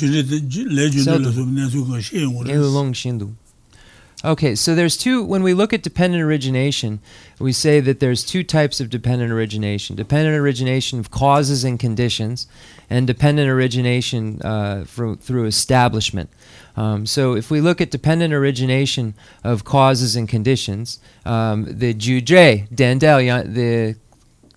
[4.22, 5.24] Okay, so there's two.
[5.24, 7.00] When we look at dependent origination,
[7.38, 12.46] we say that there's two types of dependent origination dependent origination of causes and conditions,
[12.90, 16.28] and dependent origination uh, through, through establishment.
[16.76, 19.14] Um, so, if we look at dependent origination
[19.44, 23.96] of causes and conditions, um, the juje dendel the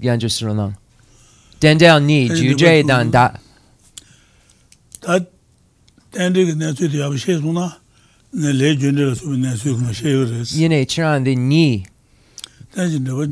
[0.01, 0.75] yanjusuranang
[1.59, 3.39] dendel ni juje danda.
[10.55, 11.85] Yine chiran the ni.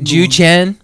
[0.04, 0.76] Ju chen.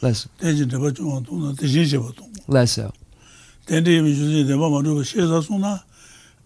[0.00, 2.90] 땡진데 번조 통나 최통고 Let's 땡진데 번조 통나 대신시 보통 leso.
[3.66, 5.82] 땡데 미주지 대바 마루 셰사수나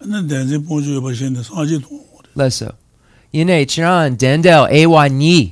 [0.01, 2.69] 는 땡진 보조 버신데 사지 통 Leso.
[3.33, 5.51] Yine Chiran Dendel Awa Ni.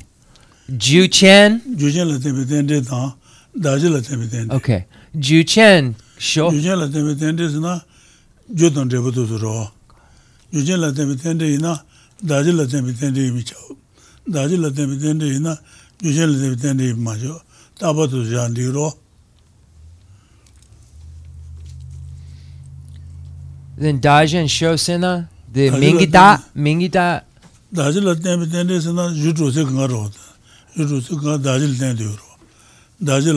[0.79, 1.59] Ju Chen.
[1.77, 3.17] 주전라 때문에 땡데 다
[3.61, 4.85] 다질라 때문에 땡데 Okay.
[5.19, 5.95] Ju Chen.
[6.17, 6.55] Sure.
[6.55, 7.83] 주전라 때문에 땡데스나
[8.57, 9.69] 조던 데부터 들어
[10.53, 11.83] 주전라 때문에 땡데이나
[12.27, 13.55] 다질라 때문에 땡데 미쳐
[14.31, 15.57] 다질라 때문에 땡데이나
[16.01, 17.41] 주전라 때문에 땡데 마죠
[23.76, 27.24] Then Daja and Shosena, the Mingita, Mingita.
[27.72, 28.00] Daja
[33.02, 33.34] daja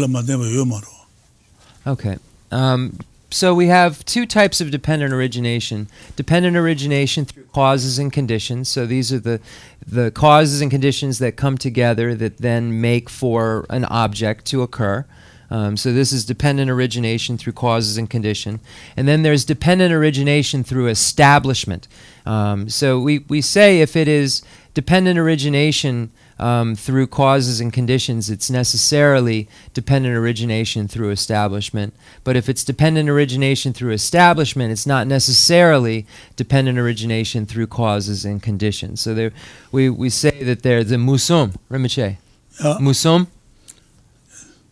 [1.88, 2.18] Okay.
[2.52, 3.00] Um,
[3.32, 5.90] so we have two types of dependent origination.
[6.16, 8.70] Dependent origination through causes and conditions.
[8.70, 9.42] So these are the
[9.88, 15.06] the causes and conditions that come together that then make for an object to occur.
[15.52, 18.60] Um, so this is dependent origination through causes and condition,
[18.98, 21.88] and then there's dependent origination through establishment.
[22.26, 24.42] Um, so we, we say if it is
[24.74, 31.94] dependent origination um, through causes and conditions, it's necessarily dependent origination through establishment.
[32.24, 36.06] But if it's dependent origination through establishment, it's not necessarily
[36.36, 39.02] dependent origination through causes and conditions.
[39.02, 39.32] So there,
[39.72, 42.18] we, we say that there's the musum, Rinpoche.
[42.64, 43.28] 야 Musum,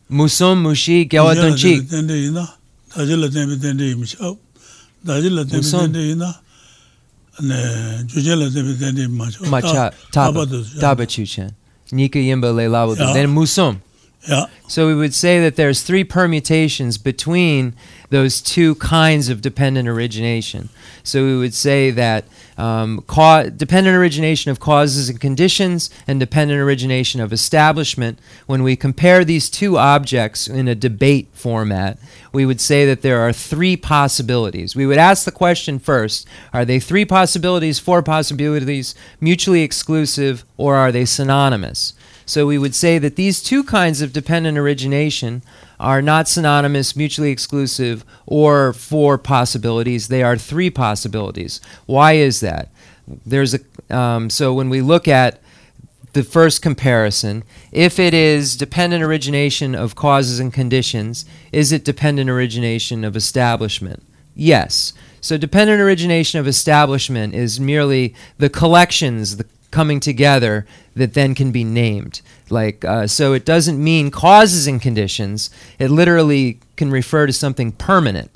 [0.10, 1.82] musum, mushi, gewadunchi.
[1.84, 2.08] 땡
[7.43, 11.51] 네 주전라 때문에 땡데 마죠 Macha, taba, 따바도 taba chuchen.
[11.93, 12.99] Nika yimba le lawadu.
[12.99, 13.13] Yeah.
[13.13, 13.79] Then musum.
[14.29, 17.75] 야 So we would say that there's three permutations between
[18.11, 20.69] those two kinds of dependent origination.
[21.05, 22.25] So we would say that
[22.59, 28.77] um, ca- dependent origination of causes and conditions and dependent origination of establishment, when we
[28.77, 31.99] compare these two objects in a debate format,
[32.34, 34.76] we would say that there are three possibilities.
[34.76, 40.76] We would ask the question first are they three possibilities, four possibilities, mutually exclusive, or
[40.76, 41.94] are they synonymous?
[42.26, 45.44] So we would say that these two kinds of dependent origination
[45.80, 50.08] are not synonymous, mutually exclusive, or four possibilities.
[50.08, 51.60] They are three possibilities.
[51.86, 52.70] Why is that?
[53.26, 53.60] There's a
[53.96, 55.43] um, so when we look at
[56.14, 62.30] the first comparison, if it is dependent origination of causes and conditions, is it dependent
[62.30, 64.04] origination of establishment?
[64.36, 64.94] Yes.
[65.22, 71.52] So dependent origination of establishment is merely the collections, the coming together that then can
[71.52, 72.22] be named.
[72.50, 75.50] Like uh, so, it doesn't mean causes and conditions.
[75.80, 78.30] It literally can refer to something permanent,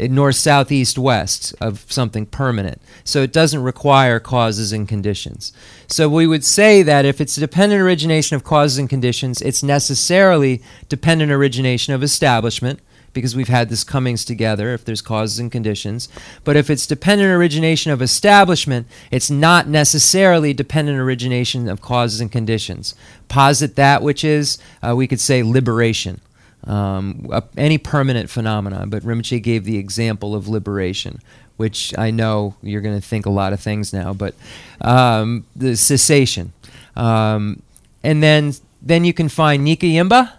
[0.00, 2.80] north, south, east, west of something permanent.
[3.04, 5.52] So it doesn't require causes and conditions.
[5.86, 10.62] So we would say that if it's dependent origination of causes and conditions, it's necessarily
[10.88, 12.80] dependent origination of establishment
[13.14, 16.08] because we've had this comings together if there's causes and conditions.
[16.42, 22.30] But if it's dependent origination of establishment, it's not necessarily dependent origination of causes and
[22.30, 22.94] conditions.
[23.28, 26.20] Posit that which is, uh, we could say liberation
[26.66, 28.90] um, a, any permanent phenomenon.
[28.90, 31.20] But Rinpoche gave the example of liberation,
[31.56, 34.34] which I know you're going to think a lot of things now, but
[34.80, 36.52] um, the cessation.
[36.96, 37.62] Um,
[38.02, 40.32] and then then you can find Nika Yimba.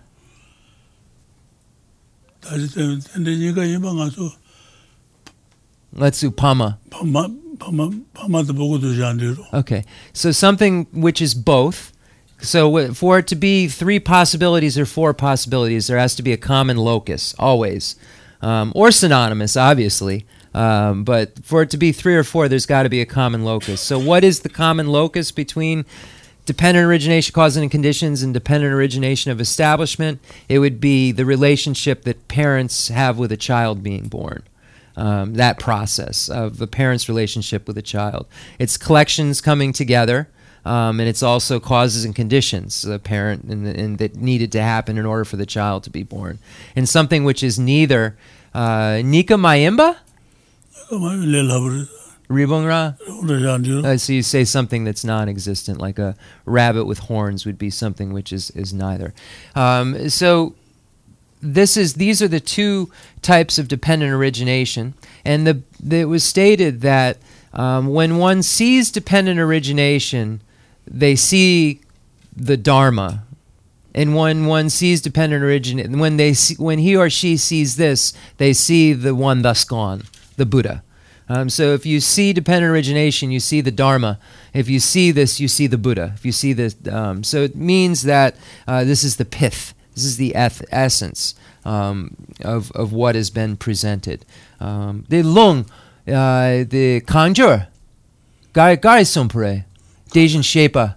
[5.92, 6.78] Let's do Pama.
[6.92, 8.44] Pama, Pama, Pama
[9.54, 11.92] Okay, so something which is both
[12.46, 16.38] so for it to be three possibilities or four possibilities, there has to be a
[16.38, 17.96] common locus, always.
[18.42, 20.26] Um, or synonymous, obviously.
[20.54, 23.44] Um, but for it to be three or four, there's got to be a common
[23.44, 23.82] locus.
[23.82, 25.86] So, what is the common locus between
[26.46, 30.22] dependent origination, causing and conditions, and dependent origination of establishment?
[30.48, 34.44] It would be the relationship that parents have with a child being born
[34.98, 38.28] um, that process of the parent's relationship with a child.
[38.60, 40.30] It's collections coming together,
[40.66, 44.98] um, and it's also causes and conditions the parent and, and, that needed to happen
[44.98, 46.40] in order for the child to be born,
[46.76, 48.18] and something which is neither
[48.54, 49.98] uh, Nika Mayimba.
[52.28, 52.98] Ribongra?
[53.86, 58.14] Uh, so you say something that's non-existent, like a rabbit with horns, would be something
[58.14, 59.14] which is is neither.
[59.54, 60.56] Um, so
[61.42, 62.92] this is these are the two
[63.22, 67.18] types of dependent origination, and the, the it was stated that
[67.54, 70.42] um, when one sees dependent origination
[70.88, 71.82] they see
[72.36, 73.24] the dharma.
[73.94, 78.14] And when one sees dependent origin, when they see, when he or she sees this,
[78.38, 80.04] they see the one thus gone,
[80.36, 80.84] the Buddha.
[81.28, 84.20] Um, so if you see dependent origination, you see the Dharma.
[84.54, 86.12] If you see this, you see the Buddha.
[86.16, 88.36] If you see this, um, so it means that
[88.68, 89.74] uh, this is the pith.
[89.96, 94.26] This is the eth- essence um, of of what has been presented.
[94.60, 95.66] Um, the lung,
[96.08, 97.70] uh, the conjure,
[98.54, 99.64] gai gai sumpre,
[100.16, 100.96] Dejan Shepa?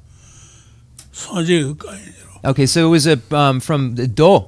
[2.45, 4.47] Okay, so it was a, um, from the Do,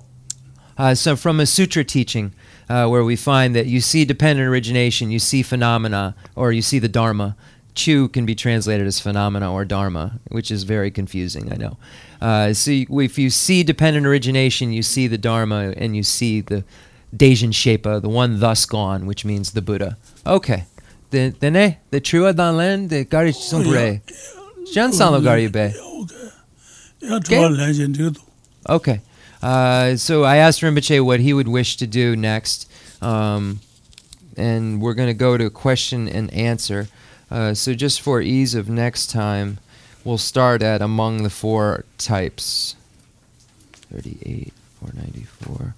[0.79, 2.33] uh, so from a sutra teaching
[2.69, 6.79] uh, where we find that you see dependent origination, you see phenomena, or you see
[6.79, 7.37] the Dharma.
[7.75, 11.77] Chu can be translated as phenomena or dharma, which is very confusing, I know.
[12.21, 16.41] Uh, so you, if you see dependent origination, you see the dharma and you see
[16.41, 16.65] the
[17.17, 19.97] Dajan Shepa, the one thus gone, which means the Buddha.
[20.27, 20.65] Okay.
[21.11, 24.01] The, the ne, the true Adan Len, the Garish oh, Sumbre.
[27.03, 27.37] Okay.
[28.69, 29.01] Okay.
[29.43, 33.61] Uh, so I asked Rinpoche what he would wish to do next, um,
[34.37, 36.89] and we're going to go to question and answer.
[37.31, 39.59] Uh, so just for ease of next time,
[40.05, 42.77] we'll start at among the four types.
[43.93, 45.75] 38, 494.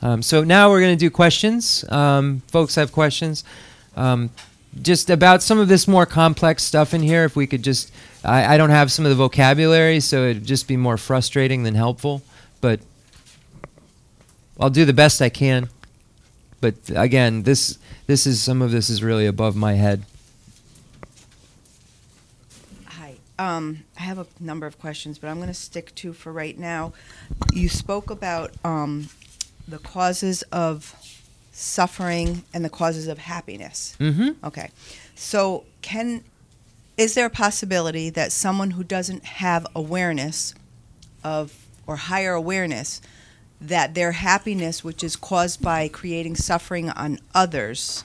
[0.00, 1.84] Um, so now we're going to do questions.
[1.90, 3.44] Um, folks have questions.
[3.96, 4.30] Um,
[4.80, 7.92] just about some of this more complex stuff in here, if we could just.
[8.24, 11.74] I, I don't have some of the vocabulary, so it'd just be more frustrating than
[11.74, 12.22] helpful.
[12.60, 12.80] But
[14.60, 15.68] I'll do the best I can.
[16.60, 20.04] But again, this this is some of this is really above my head.
[22.86, 23.16] Hi.
[23.38, 26.58] Um, I have a number of questions, but I'm going to stick to for right
[26.58, 26.92] now.
[27.52, 29.08] You spoke about um,
[29.68, 30.94] the causes of
[31.58, 33.96] suffering and the causes of happiness.
[33.98, 34.44] Mm-hmm.
[34.46, 34.70] Okay.
[35.14, 36.22] So, can
[36.96, 40.54] is there a possibility that someone who doesn't have awareness
[41.24, 43.00] of or higher awareness
[43.60, 48.04] that their happiness, which is caused by creating suffering on others,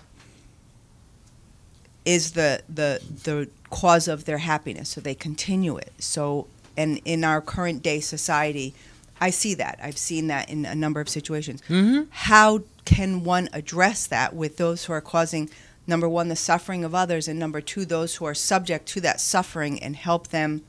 [2.05, 5.91] is the the the cause of their happiness, so they continue it.
[5.99, 8.73] So, and in our current day society,
[9.21, 9.79] I see that.
[9.81, 11.61] I've seen that in a number of situations.
[11.69, 12.09] Mm-hmm.
[12.09, 15.49] How can one address that with those who are causing
[15.87, 19.19] number one the suffering of others, and number two those who are subject to that
[19.19, 20.61] suffering, and help them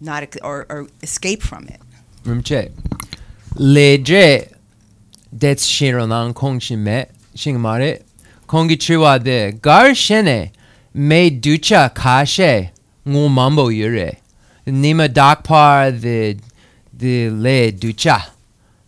[0.00, 1.80] not or, or escape from it?
[2.24, 2.72] Rimche.
[3.54, 4.52] Leje.
[5.32, 7.06] That's Shironan Kongshime.
[7.34, 8.02] Shingmare.
[8.46, 9.52] Kongi Chiwa de.
[9.52, 10.50] Gar Shene.
[10.94, 12.70] Me ducha kashe.
[13.06, 14.18] Ngu mambo yure.
[14.66, 16.36] Nima dakpar the
[16.92, 18.31] the le ducha.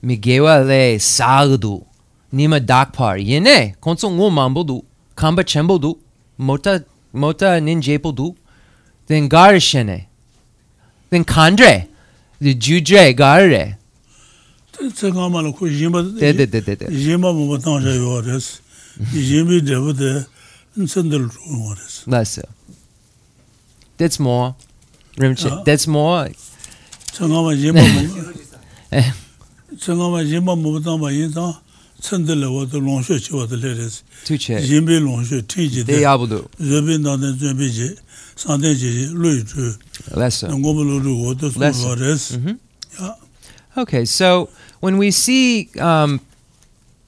[0.05, 1.83] Miguel le sagdu
[2.33, 4.83] nima dakpar yene konso ngo mambo du.
[5.17, 5.95] Kamba chembo du.
[6.39, 8.35] Mota mota nin jepo du.
[9.07, 10.07] Then garishene
[11.11, 11.89] then kandre
[12.41, 13.79] the jujre garre
[14.73, 17.93] tse nga ma lo ko yimba de de de de yimba mo ba tang ja
[17.95, 18.61] yo res
[19.13, 20.11] yimbi de bu de
[20.77, 22.49] nsendel ru res that's it.
[23.97, 24.57] That's more.
[25.17, 25.63] Rimche ah.
[25.65, 26.29] that's more.
[27.13, 28.01] Tse nga ma yimba mo.
[29.79, 31.55] yinpa yin tang
[32.81, 33.33] longshu chi.
[34.25, 34.61] Tuche.
[34.61, 35.85] Yinpi longshu de.
[35.85, 36.49] Deyabudu.
[36.61, 37.03] Zubin
[37.71, 37.97] ji,
[38.75, 41.35] ji lui sunwa.
[42.31, 43.81] Mm-hmm.
[43.81, 44.49] Okay, so
[44.81, 46.21] when we see um,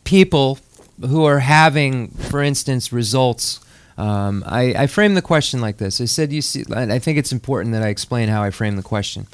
[0.05, 0.59] people
[1.01, 3.61] who are having, for instance, results
[3.99, 6.01] um, I, I framed the question like this.
[6.01, 8.83] I said, you see, I think it's important that I explain how I frame the
[8.83, 9.27] question.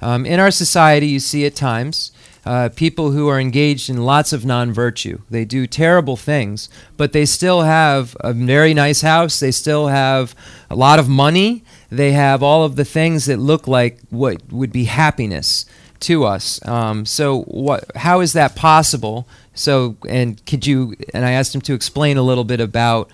[0.00, 2.12] Um, in our society, you see at times
[2.48, 5.20] uh, people who are engaged in lots of non virtue.
[5.28, 9.38] They do terrible things, but they still have a very nice house.
[9.38, 10.34] They still have
[10.70, 11.62] a lot of money.
[11.90, 15.66] They have all of the things that look like what would be happiness
[16.00, 16.66] to us.
[16.66, 17.84] Um, so, what?
[17.94, 19.28] How is that possible?
[19.52, 20.94] So, and could you?
[21.12, 23.10] And I asked him to explain a little bit about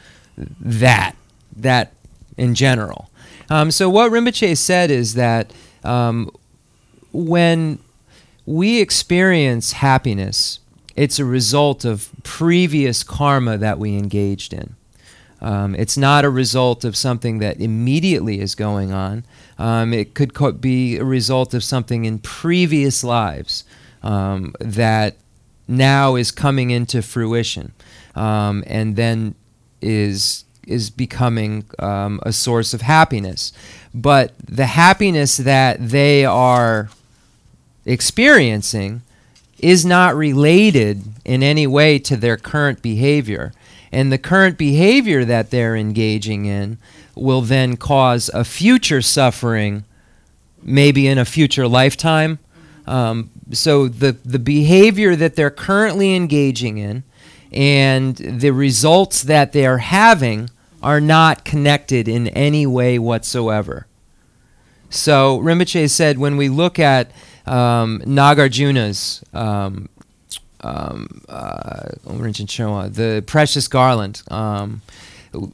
[0.61, 1.17] that,
[1.57, 1.93] that
[2.37, 3.11] in general.
[3.51, 6.31] Um, so, what Rinpoche said is that um,
[7.13, 7.81] when
[8.47, 10.61] we experience happiness,
[10.97, 14.77] it's a result of previous karma that we engaged in.
[15.41, 19.25] Um, it's not a result of something that immediately is going on.
[19.59, 23.65] Um, it could co- be a result of something in previous lives
[24.03, 25.17] um, that
[25.69, 27.73] now is coming into fruition
[28.15, 29.35] um, and then
[29.81, 33.53] is is becoming um, a source of happiness.
[33.93, 36.89] But the happiness that they are
[37.87, 39.03] experiencing
[39.59, 43.53] is not related in any way to their current behavior.
[43.93, 46.79] And the current behavior that they're engaging in
[47.15, 49.85] will then cause a future suffering,
[50.63, 52.41] maybe in a future lifetime.
[52.87, 57.05] Um, so the, the behavior that they're currently engaging in
[57.53, 60.51] and the results that they are having
[60.83, 63.87] are not connected in any way whatsoever.
[64.91, 67.11] So Rinpoche said when we look at
[67.47, 69.89] um, Nagarjuna's um,
[70.61, 71.89] um, uh,
[72.89, 74.23] the precious garland.
[74.31, 74.83] Um,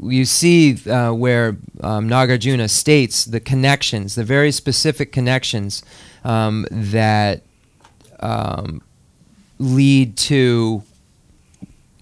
[0.03, 5.83] you see uh, where um, Nagarjuna states the connections, the very specific connections
[6.23, 7.43] um, that
[8.21, 8.83] um,
[9.59, 10.83] lead to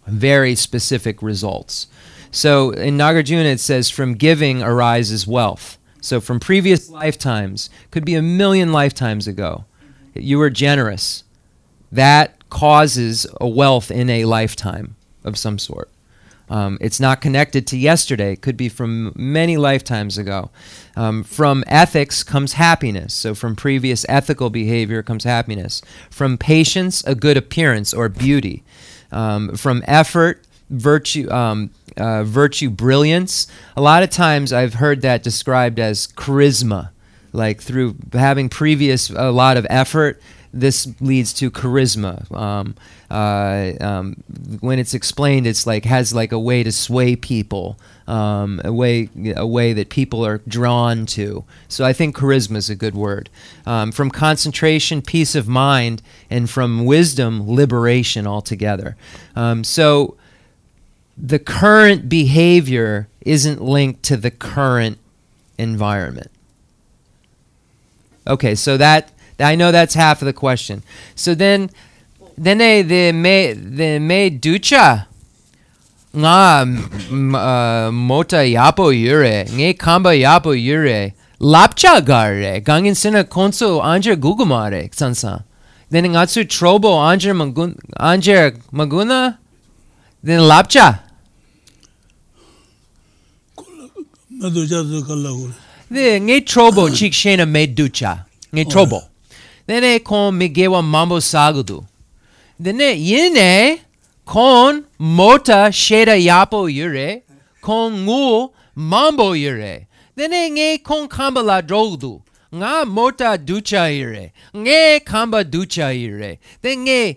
[0.07, 1.87] very specific results.
[2.31, 5.79] So in Nagarjuna it says, from giving arises wealth.
[6.01, 9.65] So from previous lifetimes, could be a million lifetimes ago,
[10.19, 11.25] you were generous.
[11.91, 15.91] That causes a wealth in a lifetime of some sort.
[16.51, 18.33] Um, it's not connected to yesterday.
[18.33, 20.51] It could be from many lifetimes ago.
[20.97, 23.13] Um, from ethics comes happiness.
[23.13, 25.83] So, from previous ethical behavior comes happiness.
[26.11, 28.63] From patience, a good appearance or beauty.
[29.13, 33.47] Um, from effort, virtue, um, uh, virtue, brilliance.
[33.77, 36.91] A lot of times I've heard that described as charisma
[37.39, 40.21] like through having previous a lot of effort
[40.53, 42.31] this leads to charisma.
[42.35, 42.75] Um,
[43.11, 44.23] uh, um,
[44.61, 49.09] when it's explained it's like has like a way to sway people um, a way
[49.37, 51.45] a way that people are drawn to.
[51.69, 53.31] So I think charisma is a good word.
[53.67, 58.97] Um, from concentration peace of mind and from wisdom liberation altogether.
[59.37, 60.17] Um, so
[61.17, 64.99] the current behavior isn't linked to the current
[65.59, 66.31] environment
[68.29, 69.11] Okay, so that
[69.41, 70.83] I know that's half of the question.
[71.15, 71.71] So then,
[72.37, 75.07] then they the me the me ducha.
[76.15, 76.29] Nga
[77.37, 79.45] uh, mota yapo yure.
[79.45, 81.15] Nge kamba yapo yure.
[81.41, 82.61] Lapcha gare.
[82.61, 85.45] Gangin sina konso anje gugumare sansa.
[85.91, 89.39] Then ngatsu trobo anje magun anje maguna?
[90.23, 91.01] Then lapcha
[95.91, 98.25] de nge trobo chik shena me ducha
[98.55, 99.03] nge trouble.
[99.67, 101.85] dene kon me gewa mambo sagudu
[102.61, 103.79] dene yene
[104.25, 107.23] kon mota sheda yapo yure
[107.63, 109.87] kon ngu mambo yure
[110.17, 112.21] dene nge kon kambala drogudu
[112.55, 117.17] nga mota ducha yure nge kamba ducha yure dene nge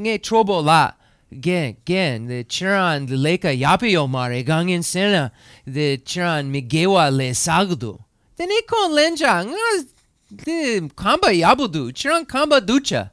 [0.00, 0.92] nge trobo la
[1.40, 5.32] gen gen the chiran leka yapio mare gangin sena
[5.66, 8.02] the chiran migewa le sagdu.
[8.36, 9.82] Then ikon lenja nga ah,
[10.30, 13.10] the kamba yabudu chiran kamba ducha.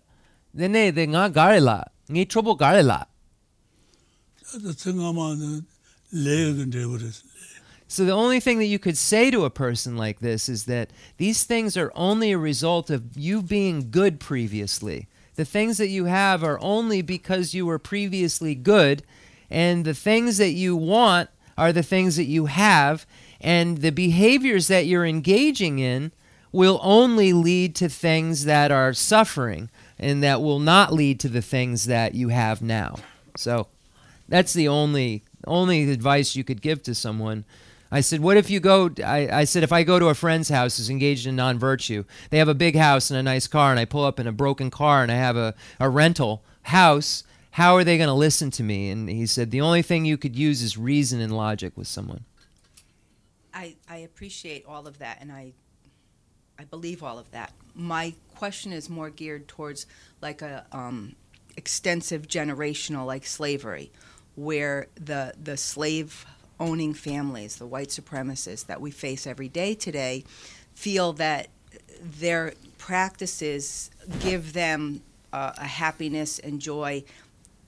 [0.56, 3.06] Dene the nga garela ngi trobo garela.
[4.54, 5.64] The tsingama
[6.12, 7.14] le gen
[7.88, 10.92] So the only thing that you could say to a person like this is that
[11.18, 15.08] these things are only a result of you being good previously.
[15.40, 19.04] The things that you have are only because you were previously good,
[19.50, 23.06] and the things that you want are the things that you have,
[23.40, 26.12] and the behaviors that you're engaging in
[26.52, 31.42] will only lead to things that are suffering and that will not lead to the
[31.42, 32.98] things that you have now.
[33.38, 33.68] So
[34.28, 37.46] that's the only only advice you could give to someone
[37.92, 38.92] I said, what if you go?
[39.04, 42.04] I, I said, if I go to a friend's house who's engaged in non virtue,
[42.30, 44.32] they have a big house and a nice car, and I pull up in a
[44.32, 48.52] broken car and I have a, a rental house, how are they going to listen
[48.52, 48.90] to me?
[48.90, 52.26] And he said, the only thing you could use is reason and logic with someone.
[53.54, 55.54] I, I appreciate all of that and I
[56.60, 57.54] I believe all of that.
[57.74, 59.86] My question is more geared towards
[60.22, 61.16] like a um,
[61.56, 63.92] extensive generational like slavery
[64.36, 66.26] where the the slave
[66.60, 70.24] owning families, the white supremacists that we face every day today
[70.74, 71.50] feel that
[72.02, 75.02] their practices give them
[75.34, 77.04] uh, a happiness and joy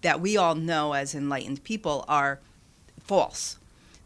[0.02, 2.40] that we all know as enlightened people are
[3.04, 3.58] false.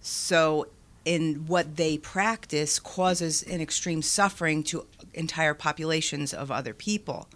[0.01, 0.67] So
[1.05, 7.27] in what they practice causes an extreme suffering to entire populations of other people.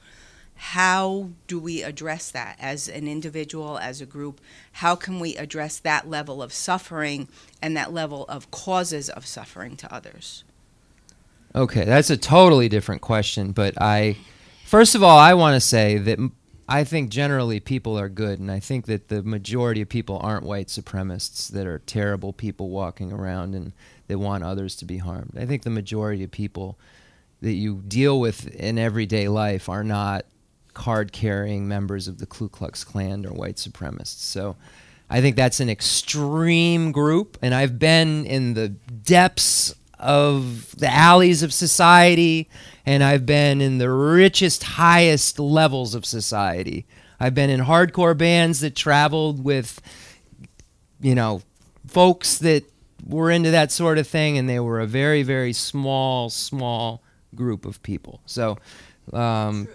[0.62, 4.42] How do we address that as an individual, as a group?
[4.74, 7.30] How can we address that level of suffering
[7.62, 10.44] and that level of causes of suffering to others?
[11.56, 13.54] Okay, that's a totally different question.
[13.54, 14.18] But I,
[14.66, 16.20] first of all, I want to say that
[16.68, 20.44] I think generally people are good, and I think that the majority of people aren't
[20.44, 23.72] white supremacists that are terrible people walking around and
[24.08, 25.38] that want others to be harmed.
[25.40, 26.78] I think the majority of people
[27.42, 30.26] that you deal with in everyday life are not
[30.74, 34.22] card carrying members of the Ku Klux Klan or white supremacists.
[34.22, 34.56] So
[35.10, 41.44] I think that's an extreme group, and I've been in the depths of the alleys
[41.44, 42.50] of society,
[42.86, 46.86] and I've been in the richest, highest levels of society.
[47.20, 49.82] I've been in hardcore bands that traveled with,
[51.02, 51.42] you know,
[51.88, 52.64] folks that
[53.06, 57.02] were into that sort of thing, and they were a very, very small, small
[57.36, 58.22] group of people.
[58.26, 58.58] So,
[59.12, 59.68] um,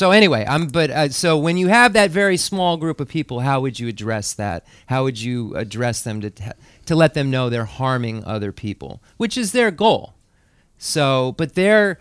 [0.00, 0.68] so anyway, I'm.
[0.68, 3.86] But uh, so when you have that very small group of people, how would you
[3.86, 4.64] address that?
[4.86, 6.44] How would you address them to t-
[6.86, 10.14] to let them know they're harming other people, which is their goal?
[10.78, 11.98] So, but their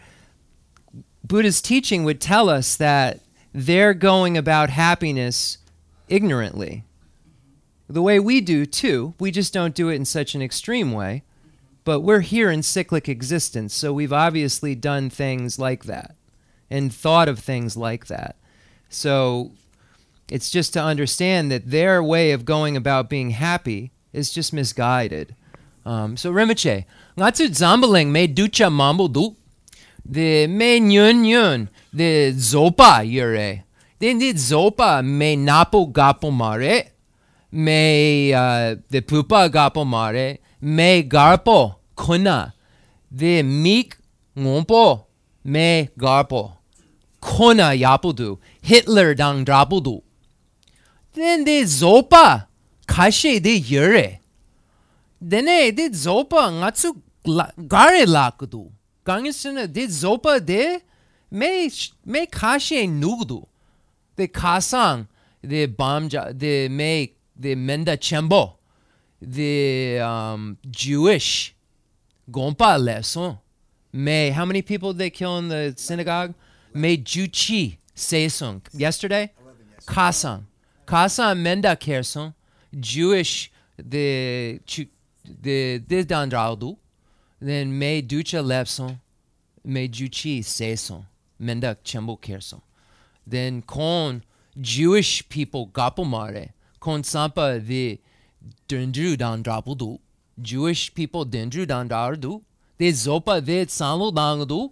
[1.25, 3.19] Buddha's teaching would tell us that
[3.53, 5.57] they're going about happiness
[6.07, 6.85] ignorantly,
[7.89, 9.13] the way we do too.
[9.19, 11.23] We just don't do it in such an extreme way.
[11.83, 16.15] But we're here in cyclic existence, so we've obviously done things like that
[16.69, 18.35] and thought of things like that.
[18.89, 19.51] So
[20.29, 25.35] it's just to understand that their way of going about being happy is just misguided.
[25.85, 26.85] Um, so Rinpoche,
[27.17, 29.35] nga tsu zambaling me ducha mambo du,
[30.05, 33.63] the me nyun nyun, the zopa yure,
[33.99, 36.91] then the zopa me napo gapo mare,
[37.51, 42.53] me uh, the pupa gapo mare, me garpo kuna,
[43.11, 43.97] the meek
[44.37, 45.05] ngompo
[45.43, 46.58] me garpo.
[47.21, 50.01] Kona yapudu, Hitler dang drapudu.
[51.13, 52.47] Then de zopa,
[52.87, 54.19] kashe de yure.
[55.21, 56.95] Dene de zopa ngatsu
[57.67, 58.71] gare lakudu.
[59.05, 60.79] Gangisina de zopa de
[61.31, 61.69] me
[62.05, 63.45] me kashe nugdu.
[64.15, 65.07] De kasang,
[65.41, 68.55] de bamja, de me de menda chembo.
[69.21, 71.53] The um, Jewish
[72.31, 73.37] gompa lesson.
[73.91, 76.33] May how many people did they kill in the synagogue?
[76.73, 79.31] May Juchi Seisung yesterday?
[79.85, 80.43] Kasang.
[80.85, 82.33] Kasang Menda Kersung.
[82.79, 84.59] Jewish the
[85.41, 86.77] the the Dandraudu.
[87.41, 88.99] Then May Ducha Lepson.
[89.63, 91.05] May Juchi Seisung.
[91.41, 92.61] Menda Chembo Kersung.
[93.25, 94.23] Then Kon
[94.59, 96.49] Jewish people Gapomare.
[96.79, 97.99] Kon Sampa the
[98.67, 99.99] Dendru Dandrapudu.
[100.39, 102.41] Jewish people Dendru Dandradu.
[102.77, 104.71] De Zopa de Sanlo Dangdu.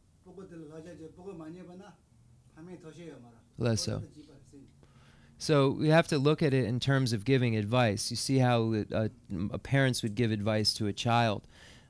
[3.57, 4.01] Less so.
[5.37, 8.11] So we have to look at it in terms of giving advice.
[8.11, 9.09] You see how it, uh,
[9.63, 11.41] parents would give advice to a child.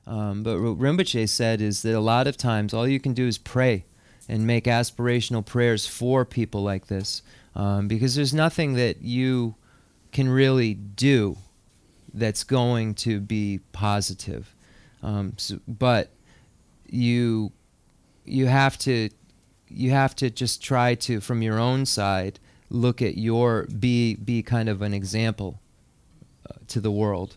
[0.06, 3.26] Um, but what Rinpoche said is that a lot of times all you can do
[3.26, 3.84] is pray
[4.28, 7.22] and make aspirational prayers for people like this
[7.54, 9.54] um, because there's nothing that you
[10.12, 11.36] can really do
[12.14, 14.54] that's going to be positive.
[15.02, 16.10] Um, so, but
[16.88, 17.52] you
[18.24, 19.08] you have to
[19.68, 24.42] you have to just try to from your own side look at your be be
[24.42, 25.60] kind of an example
[26.48, 27.36] uh, to the world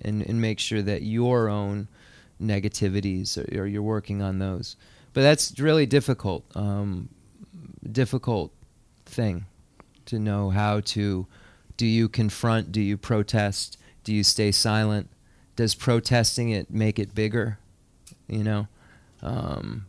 [0.00, 1.88] and, and make sure that your own
[2.40, 4.76] negativities or, you're working on those.
[5.12, 7.08] But that's really difficult, um,
[7.90, 8.52] difficult
[9.06, 9.46] thing
[10.06, 11.26] to know how to.
[11.76, 12.72] Do you confront?
[12.72, 13.78] Do you protest?
[14.02, 15.08] Do you stay silent?
[15.56, 17.58] Does protesting it make it bigger?
[18.28, 18.68] You know,
[19.22, 19.86] um,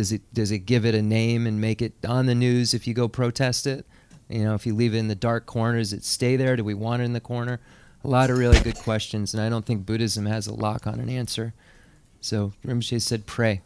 [0.00, 2.86] does it does it give it a name and make it on the news if
[2.86, 3.84] you go protest it?
[4.30, 6.56] You know, if you leave it in the dark corners, it stay there?
[6.56, 7.60] Do we want it in the corner?
[8.02, 11.00] A lot of really good questions, and I don't think Buddhism has a lock on
[11.00, 11.52] an answer.
[12.22, 13.60] So Rinpoche said, pray.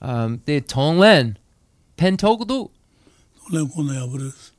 [0.00, 1.36] Um, the Tonglen,
[1.98, 2.70] Pen Togdu.
[3.50, 4.50] Tōnglēn kōna yā pōrēs.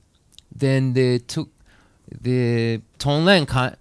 [0.55, 1.49] Then the took
[2.21, 3.75] the Tonglen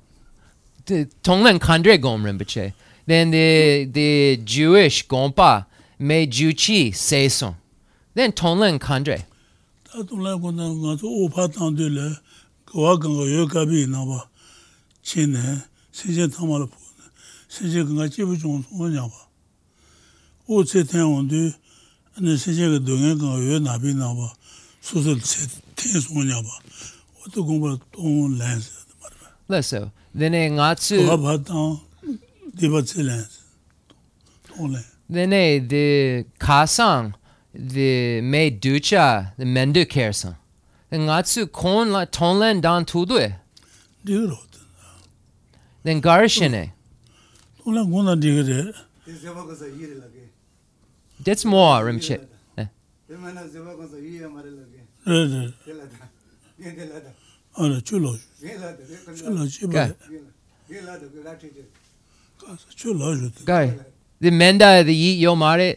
[0.86, 2.72] the Tonglen Kandre Gom Rinpoche.
[3.06, 5.66] Then the the Jewish gompa
[5.98, 7.54] me juchi seson.
[8.14, 9.24] Then tonlen kandre.
[9.84, 12.16] Ta tonlen kondang nga zo opa tangde le
[12.64, 14.24] kawa kanga yo kabi na ba
[15.02, 17.04] che ne seje tama la po ne
[17.48, 19.20] seje kanga chebu chung song nya ba.
[20.48, 21.52] O che ten on du
[22.16, 24.32] ane seje ka dongen kanga yo na bi na ba
[24.80, 25.46] su se che
[25.76, 26.54] ten song nya ba.
[27.20, 28.70] O to gompa tong len se.
[29.46, 31.04] Leso, then eh, nga tsu...
[31.04, 31.78] Kawa pa tang
[32.60, 33.24] det var the
[35.06, 37.12] Nej, nej, det kasang,
[37.52, 40.34] det med ducha, det mendu kersan.
[40.90, 43.18] Den gatsu kon la tonlen dan tudu.
[44.02, 44.58] Det är råd.
[45.82, 46.72] Den garshene.
[47.64, 48.72] Tola gona digre.
[51.24, 52.18] That's more, Rimche.
[57.56, 58.18] Ara chulo.
[59.48, 59.48] Chulo
[63.44, 63.78] Guy,
[64.20, 65.76] the menda the eat yo mare.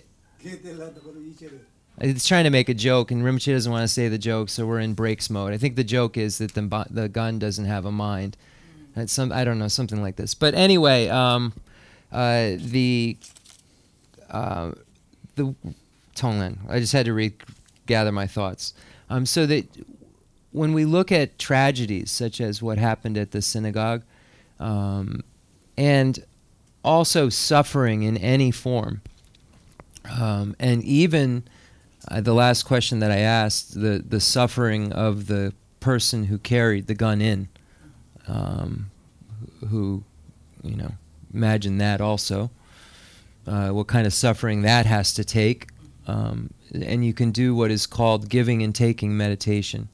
[1.99, 4.67] It's trying to make a joke, and Rimchi doesn't want to say the joke, so
[4.67, 5.51] we're in breaks mode.
[5.51, 8.37] I think the joke is that the, the gun doesn't have a mind.
[8.95, 11.53] It's some I don't know something like this, but anyway, um,
[12.11, 13.17] uh, the
[14.29, 14.71] uh,
[15.35, 15.55] the
[16.15, 16.57] Tonglen.
[16.69, 18.73] I just had to regather my thoughts.
[19.09, 19.65] Um, so that
[20.51, 24.03] when we look at tragedies such as what happened at the synagogue,
[24.59, 25.23] um,
[25.77, 26.23] and
[26.87, 29.01] also suffering in any form,
[30.19, 31.43] um, and even
[32.07, 36.87] uh, the last question that I asked, the the suffering of the person who carried
[36.87, 37.49] the gun in,
[38.27, 38.89] um,
[39.69, 40.03] who,
[40.63, 40.93] you know,
[41.33, 42.49] imagine that also,
[43.45, 45.67] uh, what kind of suffering that has to take,
[46.07, 49.89] um, and you can do what is called giving and taking meditation,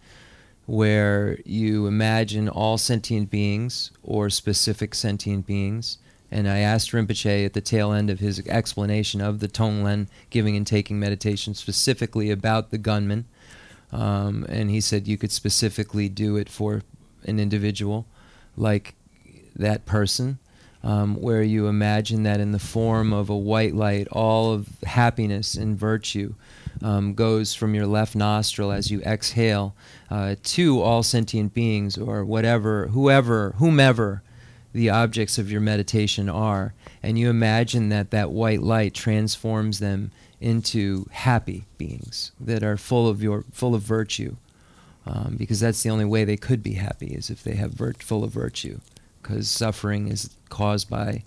[0.68, 5.98] where you imagine all sentient beings or specific sentient beings.
[6.34, 10.58] And I asked Rinpoche at the tail end of his explanation of the Tonglen giving
[10.58, 13.26] and taking meditation specifically about the gunman.
[13.92, 16.82] Um, and he said you could specifically do it for
[17.26, 18.08] an individual
[18.58, 18.96] like
[19.56, 20.40] that person,
[20.84, 25.54] um, where you imagine that in the form of a white light, all of happiness
[25.54, 26.34] and virtue
[26.82, 29.76] um, goes from your left nostril as you exhale
[30.10, 34.24] uh, to all sentient beings or whatever, whoever, whomever
[34.74, 40.12] the objects of your meditation are, and you imagine that that white light transforms them
[40.42, 44.36] into happy beings that are full of your full of virtue,
[45.06, 48.04] um, because that's the only way they could be happy is if they have virt-
[48.04, 48.80] full of virtue,
[49.22, 51.24] because suffering is caused by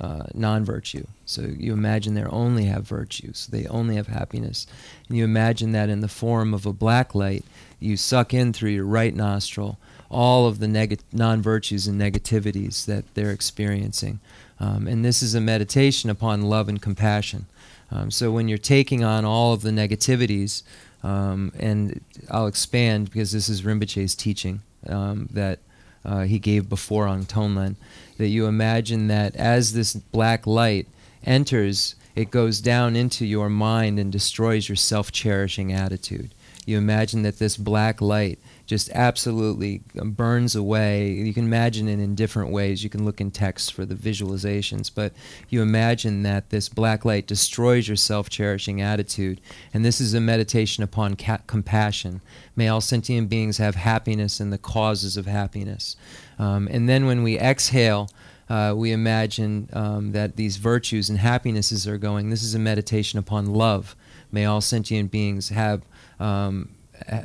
[0.00, 1.06] uh, non-virtue.
[1.24, 4.66] So you imagine they only have virtues, they only have happiness,
[5.08, 7.44] and you imagine that in the form of a black light,
[7.80, 9.78] you suck in through your right nostril
[10.10, 14.20] all of the neg- non-virtues and negativities that they're experiencing.
[14.58, 17.46] Um, and this is a meditation upon love and compassion.
[17.90, 20.62] Um, so when you're taking on all of the negativities,
[21.02, 22.00] um, and
[22.30, 25.58] I'll expand because this is Rinpoche's teaching um, that
[26.04, 27.76] uh, he gave before on Tonglen,
[28.18, 30.88] that you imagine that as this black light
[31.24, 36.32] enters, it goes down into your mind and destroys your self-cherishing attitude.
[36.64, 41.10] You imagine that this black light just absolutely burns away.
[41.10, 42.82] You can imagine it in different ways.
[42.82, 45.12] You can look in text for the visualizations, but
[45.48, 49.40] you imagine that this black light destroys your self cherishing attitude.
[49.72, 52.20] And this is a meditation upon ca- compassion.
[52.56, 55.96] May all sentient beings have happiness and the causes of happiness.
[56.38, 58.10] Um, and then when we exhale,
[58.48, 62.30] uh, we imagine um, that these virtues and happinesses are going.
[62.30, 63.94] This is a meditation upon love.
[64.32, 65.82] May all sentient beings have.
[66.18, 66.70] Um,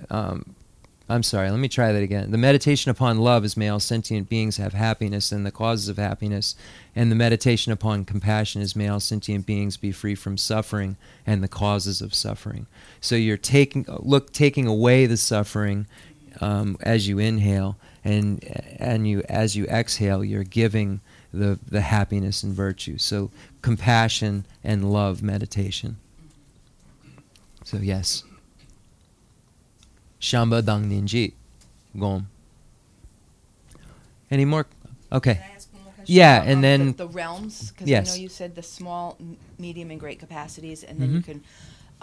[0.10, 0.56] um,
[1.12, 2.32] I'm sorry, let me try that again.
[2.32, 5.98] The meditation upon love is may all sentient beings have happiness and the causes of
[5.98, 6.56] happiness.
[6.96, 11.44] And the meditation upon compassion is may all sentient beings be free from suffering and
[11.44, 12.68] the causes of suffering.
[13.02, 15.86] So you're taking look taking away the suffering
[16.40, 18.44] um, as you inhale, and
[18.80, 21.02] and you as you exhale, you're giving
[21.34, 22.98] the the happiness and virtue.
[22.98, 23.32] So
[23.62, 25.98] compassion and love meditation.
[27.64, 28.24] So yes.
[30.22, 31.34] Shamba dang ninji.
[32.00, 32.28] Gom.
[34.30, 34.66] Any more?
[35.12, 35.34] Okay.
[35.36, 38.14] Can I ask one more question Yeah, and then- the, the realms because Yes.
[38.14, 41.26] I know you said the small, m- medium, and great capacities, and then you Mhm.
[41.26, 41.44] can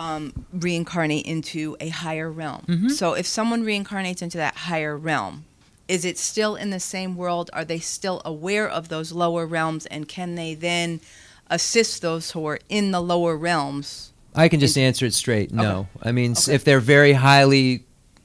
[0.01, 2.63] um, reincarnate into a higher realm.
[2.69, 2.91] Mhm.
[2.93, 5.45] So if someone reincarnates into that higher realm,
[5.89, 7.51] is it still in the same world?
[7.53, 11.01] Are they still aware of those lower realms, and can they then
[11.51, 14.13] assist those who are in the lower realms?
[14.37, 15.51] I can just answer it straight.
[15.51, 16.55] No, I mean Okay.
[16.55, 17.83] if they're very highly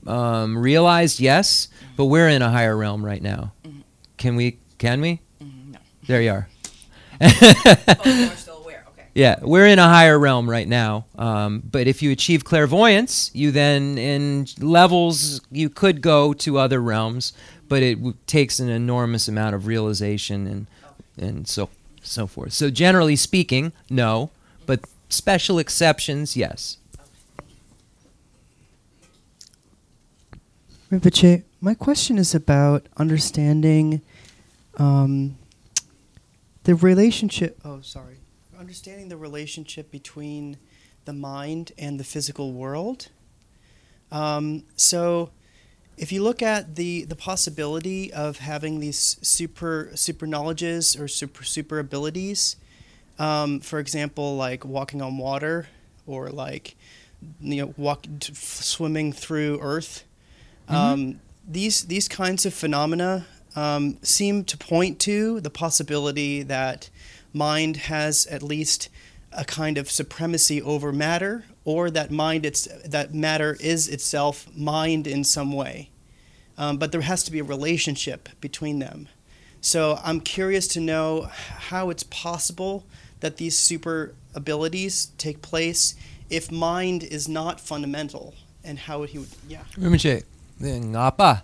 [0.08, 1.68] um, realized, yes.
[1.96, 3.54] But we're in a higher realm right now.
[4.18, 4.58] Can we?
[4.78, 5.20] Can we?
[5.42, 5.80] Mm, no.
[6.08, 6.48] There you are.
[7.22, 8.84] Oh, you are still aware.
[8.90, 9.08] Okay.
[9.14, 11.06] Yeah, we're in a higher realm right now.
[11.18, 16.82] Um, but if you achieve clairvoyance, you then in levels you could go to other
[16.82, 17.34] realms,
[17.70, 20.68] but it w- takes an enormous amount of realization and
[21.18, 21.70] and so
[22.02, 22.54] so forth.
[22.54, 24.32] So generally speaking, no,
[24.66, 26.78] but special exceptions, yes.
[30.94, 34.04] Rinpoche, my question is about understanding
[34.78, 35.36] um,
[36.66, 37.60] the relationship.
[37.66, 38.18] Oh, sorry.
[38.60, 40.58] Understanding the relationship between
[41.06, 43.08] the mind and the physical world.
[44.12, 45.32] Um, so,
[45.98, 51.44] if you look at the, the possibility of having these super super knowledges or super
[51.44, 52.56] super abilities,
[53.18, 55.70] um, for example, like walking on water
[56.06, 56.76] or like
[57.42, 60.04] you know walk swimming through earth
[60.68, 63.26] um, these these kinds of phenomena
[63.56, 66.90] um, seem to point to the possibility that
[67.34, 68.90] mind has at least
[69.32, 75.08] a kind of supremacy over matter, or that mind it's that matter is itself mind
[75.08, 75.90] in some way.
[76.58, 79.08] Um, but there has to be a relationship between them.
[79.60, 82.84] So I'm curious to know how it's possible
[83.22, 85.96] that these super abilities take place
[86.30, 88.34] if mind is not fundamental,
[88.64, 89.64] and how he would yeah.
[90.60, 91.42] The ngapa,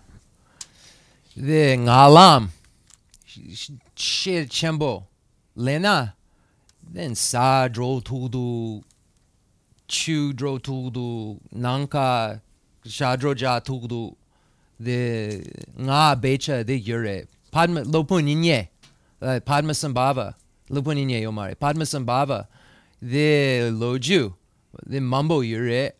[1.35, 2.49] the ngalam,
[3.95, 5.05] shir chembo,
[5.55, 6.15] lena,
[6.91, 8.83] then sa dro tudu,
[9.87, 12.41] chu dro tudu, nanka,
[12.85, 14.15] sha dro ja tudu,
[14.79, 15.43] the
[15.77, 18.67] nga becha the yure, padma lopu ninye,
[19.21, 20.35] uh, padma sambhava,
[20.69, 22.47] lopu ninye yomare, padma sambhava,
[23.01, 24.33] the loju,
[24.85, 25.91] the mambo yure,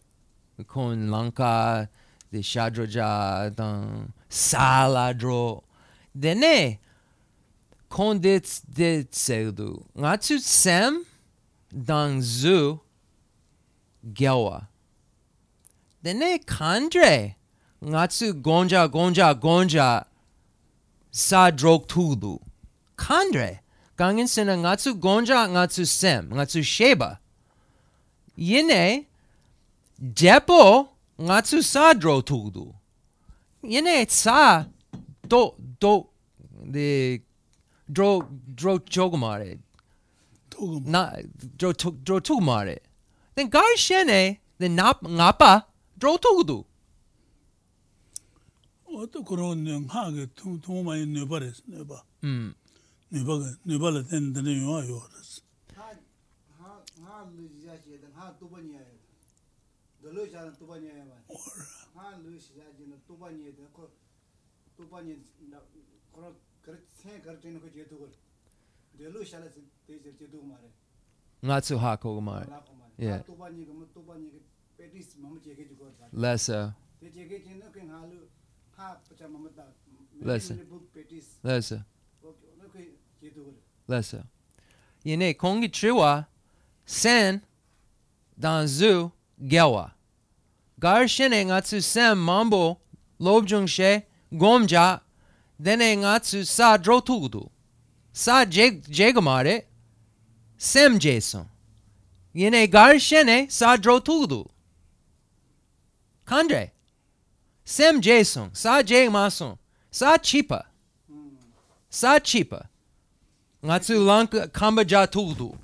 [0.68, 1.90] con lanka,
[2.32, 5.64] the shadroja, dan saladro,
[6.18, 6.78] dene, eh,
[7.90, 11.06] con dit dit seudu, ngatsu sem,
[11.72, 12.80] dan zu,
[14.14, 14.68] gelwa.
[16.04, 17.36] Dene eh, kandre,
[17.84, 20.06] ngatsu gonja gonja gonja,
[21.12, 22.40] sa drok tudu.
[22.96, 23.60] Kandre,
[23.98, 27.20] gangin sena ngatsu gonja ngatsu sem, ngatsu sheba.
[28.36, 29.06] Yine,
[30.00, 32.75] depo ngatsu sa dro tudu.
[33.63, 34.67] Yine sa
[35.29, 36.07] do do
[36.65, 37.21] the
[37.91, 39.59] dro dro chogmare
[40.51, 41.13] 토금 na
[41.57, 42.79] dro tu- dro tugmare.
[43.35, 45.65] Then gar shene the nap ngapa
[45.99, 46.65] dro tudu.
[48.87, 52.55] 어떤 그런 하게 통 통마이 네바레스 네바 Hmm.
[53.11, 55.43] 네바가 네발에 된다는 요아요 그랬어
[55.75, 55.91] 하,
[56.63, 58.79] 하, 하 루지야 제든 하 두번이야.
[71.42, 72.48] Natsu Hakogumar.
[72.98, 73.18] Yeah.
[76.14, 76.76] Lesa.
[80.22, 80.56] Lesa.
[81.44, 81.86] Lesa.
[83.88, 84.24] Lesa.
[85.06, 86.26] Yene Kongi Chiwa,
[86.86, 87.42] Sen,
[88.40, 89.12] Danzu,
[89.42, 89.92] Gewa.
[90.80, 92.78] Gar shene ngatsu sem mambo
[93.20, 94.04] lobjung she
[94.34, 95.02] gomja
[95.62, 97.50] dene ngatsu sa dro tudu.
[98.14, 99.64] Sa jeg jegamare
[100.58, 101.46] sem jason.
[102.34, 104.48] Yine gar shene sa dro tudu.
[106.26, 106.72] Kandre.
[107.66, 109.58] Sem jason sa jeg mason.
[109.92, 110.66] Sa chipa.
[111.90, 112.68] Sa chipa.
[113.64, 115.58] Ngatsu lanka kambaja tudu.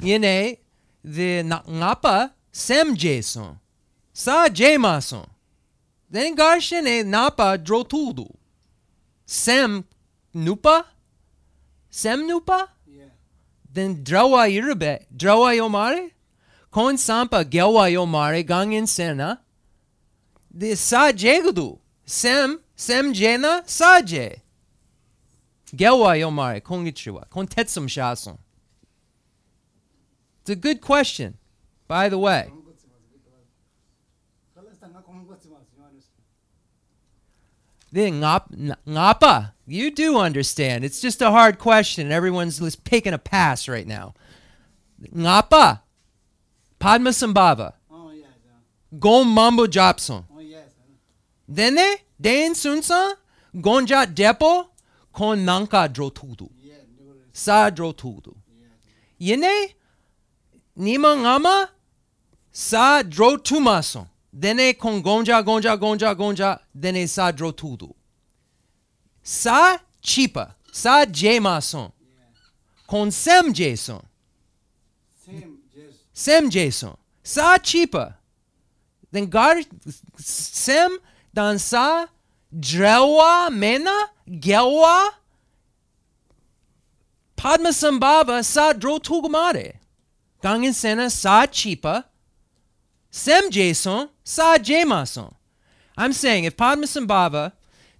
[0.00, 0.56] Yine
[1.04, 3.61] the ngapa sem jason.
[4.14, 5.26] Sajemasson.
[6.12, 8.28] Dengarshene napa drotudu.
[9.26, 9.84] Sem
[10.34, 10.84] nupa?
[11.90, 12.68] Sem nupa?
[12.86, 13.06] Yeah.
[13.72, 16.10] Then drawa irbe, drawa yomare?
[16.70, 19.40] Kon sampa gelwa yomare gangen sena.
[20.50, 21.78] De sa jegudu.
[22.04, 24.40] Sem, sem jena saje.
[25.74, 27.28] Gelwa yomare, kongichiwa.
[27.30, 28.36] Kon tetsum shason.
[30.42, 31.38] It's a good question,
[31.88, 32.50] by the way.
[37.94, 40.84] Ngapa, you do understand.
[40.84, 42.10] It's just a hard question.
[42.10, 44.14] Everyone's just taking a pass right now.
[45.14, 45.80] Ngapa,
[46.80, 47.74] Padmasambhava.
[47.90, 48.26] Oh, yeah.
[48.98, 50.24] Gon Mambo Japson.
[50.34, 50.68] Oh, yes.
[51.52, 53.14] Dene, Den Sunsa,
[53.54, 54.68] Gonja Depo,
[55.12, 56.50] Kon Nanka Drotudu.
[57.32, 58.34] Sa Drotudu.
[59.20, 59.74] Yene,
[60.78, 61.68] Nima Ngama,
[62.50, 64.06] Sa Drotumason.
[64.32, 67.94] Dene com gonja, gonja, gonja, gonja, dene sadro tudo.
[69.22, 71.92] Sa chipa, sa jemason.
[72.86, 74.02] Con sem jason.
[76.12, 76.96] Sem jason.
[77.22, 78.16] Sa chipa.
[79.12, 79.56] Den gar
[80.18, 80.98] sem
[81.32, 82.08] dan sa
[82.50, 85.12] drewa mena gewa
[87.42, 89.74] Padmasambhava sa dro tugumare.
[90.40, 92.04] Gangen sena sa chipa.
[93.14, 95.34] Sem jason sa jemason.
[95.98, 97.52] I'm saying if Padmasambhava,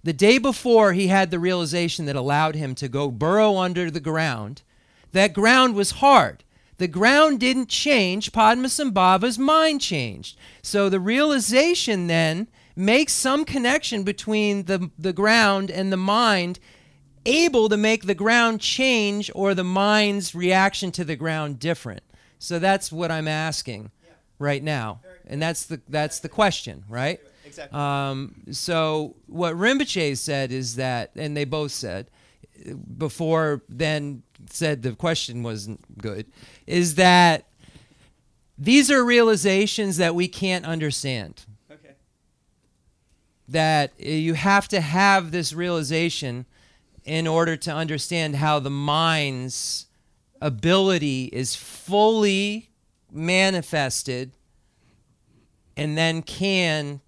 [0.03, 3.99] the day before he had the realization that allowed him to go burrow under the
[3.99, 4.63] ground,
[5.11, 6.43] that ground was hard.
[6.77, 10.35] The ground didn't change, Padmasambhava's mind changed.
[10.63, 16.57] So the realization then makes some connection between the, the ground and the mind,
[17.23, 22.01] able to make the ground change or the mind's reaction to the ground different.
[22.39, 23.91] So that's what I'm asking
[24.43, 24.99] right now.
[25.25, 27.19] And that's the that's the question, right?
[27.45, 27.79] Exactly.
[27.79, 32.09] Um, so what Rinpoche said is that, and they both said
[32.97, 36.27] before then said the question wasn't good,
[36.67, 37.45] is that
[38.57, 41.45] these are realizations that we can't understand.
[41.71, 41.95] okay.
[43.47, 46.45] That you have to have this realization
[47.05, 49.87] in order to understand how the mind's
[50.41, 52.69] ability is fully
[53.13, 54.31] manifested
[55.77, 57.01] and then can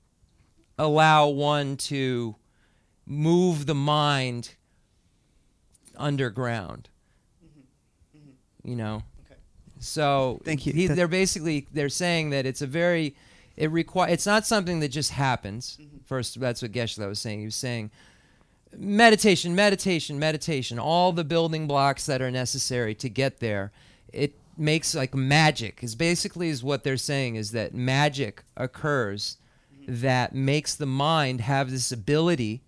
[0.77, 2.35] allow one to
[3.05, 4.55] move the mind
[5.97, 6.89] underground.
[7.45, 8.69] Mm-hmm.
[8.69, 9.03] You know.
[9.03, 9.31] Mm-hmm.
[9.33, 9.41] Okay.
[9.79, 10.73] So Thank you.
[10.73, 13.15] he- they're basically they're saying that it's a very
[13.55, 15.77] it require it's not something that just happens.
[15.81, 15.97] Mm-hmm.
[16.05, 17.39] First, that's what Geshe-la was saying.
[17.39, 17.91] He was saying
[18.77, 23.71] meditation, meditation, meditation, all the building blocks that are necessary to get there.
[24.11, 25.83] It makes like magic.
[25.83, 29.37] Is basically is what they're saying is that magic occurs
[29.87, 32.63] that makes the mind have this ability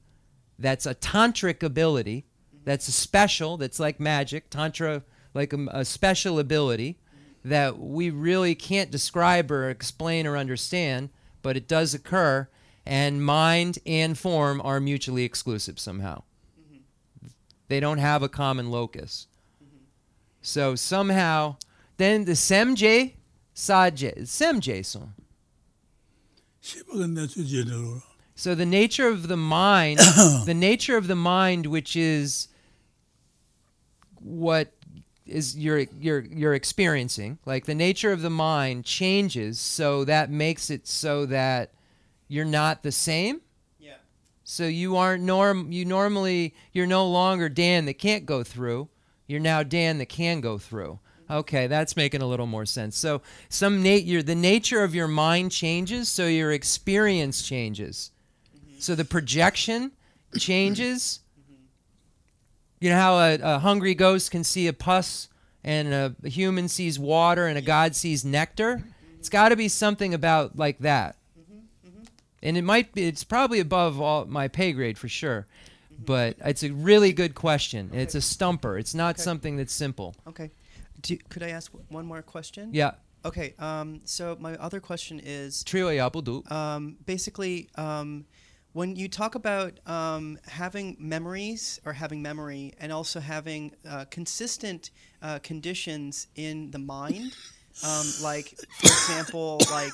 [0.59, 2.26] that's a tantric ability
[2.64, 5.01] that's a special that's like magic tantra
[5.34, 6.99] like a, a special ability
[7.43, 11.09] that we really can't describe or explain or understand
[11.41, 12.47] but it does occur
[12.88, 16.23] and mind and form are mutually exclusive somehow.
[16.59, 17.27] Mm-hmm.
[17.68, 19.27] They don't have a common locus.
[19.61, 19.84] Mm-hmm.
[20.41, 21.57] So somehow
[21.98, 23.14] then the semje,
[23.56, 25.14] sadje, semje son.
[28.36, 29.99] So the nature of the mind,
[30.45, 32.49] the nature of the mind, which is
[34.19, 34.72] what
[35.26, 40.69] is you're you're you're experiencing, like the nature of the mind changes, so that makes
[40.69, 41.72] it so that
[42.28, 43.41] you're not the same.
[43.80, 43.95] Yeah.
[44.44, 45.72] So you aren't norm.
[45.72, 48.90] You normally you're no longer Dan that can't go through.
[49.26, 50.99] You're now Dan that can go through.
[51.30, 52.98] Okay, that's making a little more sense.
[52.98, 58.12] So some nat- your the nature of your mind changes, so your experience changes.
[58.56, 58.80] Mm-hmm.
[58.80, 59.91] So the projection
[60.38, 61.20] changes.
[61.40, 61.54] Mm-hmm.
[62.82, 65.28] You know how a, a hungry ghost can see a pus,
[65.64, 68.78] and a, a human sees water, and a god sees nectar.
[68.78, 68.90] Mm-hmm.
[69.20, 71.16] It's got to be something about like that
[72.44, 75.48] and it might be it's probably above all my pay grade for sure
[76.06, 79.24] but it's a really good question it's a stumper it's not Okay.
[79.24, 80.52] something that's simple Okay.
[81.02, 82.69] Do, could I ask one more question?
[82.74, 82.91] yeah
[83.26, 83.56] Okay.
[83.60, 85.64] Um, so my other question is
[86.49, 88.26] um, basically um,
[88.72, 94.91] when you talk about um, having memories or having memory and also having uh, consistent
[95.22, 97.36] uh, conditions in the mind
[97.84, 99.94] um, like for example like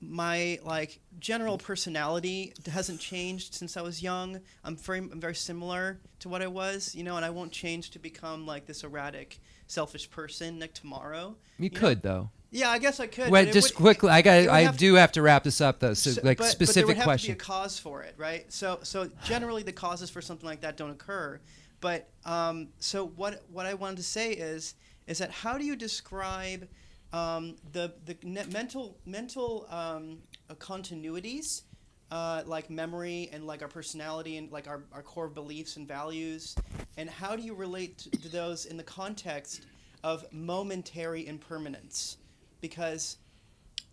[0.00, 4.40] my like general personality hasn't changed since I was young.
[4.64, 7.90] I'm very I'm very similar to what I was, you know, and I won't change
[7.90, 9.40] to become like this erratic,
[9.70, 11.36] selfish person like tomorrow.
[11.58, 11.78] you know?
[11.78, 13.30] could though Yeah, I guess I could.
[13.30, 15.78] Wait, just would- quickly i got i have to- do have to wrap this up
[15.78, 17.78] though so, so- like but, specific but there would have question to be a cause
[17.78, 18.52] for it, right?
[18.52, 21.40] So, so generally the causes for something like that don't occur.
[21.80, 23.42] But um, so what?
[23.50, 24.74] What I wanted to say is,
[25.06, 26.68] is that how do you describe
[27.12, 30.18] um, the the mental mental um,
[30.50, 31.62] uh, continuities
[32.10, 36.54] uh, like memory and like our personality and like our, our core beliefs and values?
[36.96, 39.62] And how do you relate to, those in the context
[40.02, 42.16] of momentary impermanence?
[42.60, 43.16] Because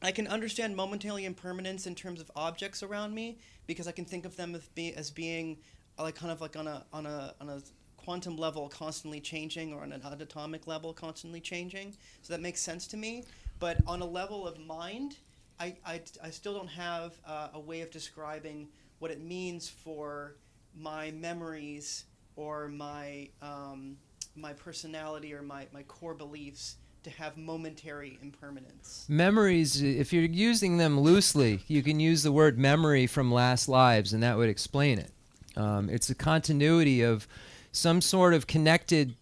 [0.02, 4.26] I can understand momentary impermanence in terms of objects around me because I can think
[4.26, 5.58] of them as, be, as being
[6.00, 7.60] like kind of like on a on a on a
[7.98, 11.94] quantum level constantly changing or on an atomic level constantly changing.
[12.22, 13.26] So that makes sense to me.
[13.60, 15.18] But on a level of mind,
[15.60, 18.68] I, I, I still don't have uh, a way of describing
[19.00, 20.36] what it means for
[20.76, 22.06] my memories
[22.36, 23.98] or my um,
[24.36, 29.06] my personality or my, my core beliefs to have momentary impermanence.
[29.10, 34.14] Memories, if you're using them loosely, you can use the word memory from last lives,
[34.14, 35.12] and that would explain it.
[35.56, 37.28] Um, it's a continuity of
[37.72, 39.16] some sort of connected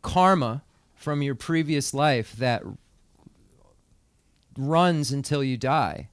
[0.00, 0.62] karma
[0.94, 2.62] from your previous life that
[4.56, 6.08] runs until you die.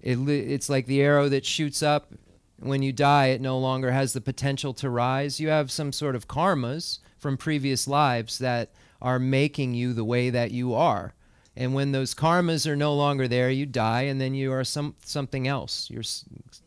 [0.00, 2.12] It, it's like the arrow that shoots up.
[2.58, 5.40] When you die, it no longer has the potential to rise.
[5.40, 8.70] You have some sort of karmas from previous lives that
[9.00, 11.14] are making you the way that you are.
[11.56, 14.94] And when those karmas are no longer there, you die, and then you are some
[15.04, 15.90] something else.
[15.90, 16.04] You're,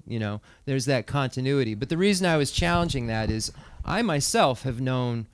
[0.06, 1.74] you know, there's that continuity.
[1.74, 3.52] But the reason I was challenging that is,
[3.86, 5.28] I myself have known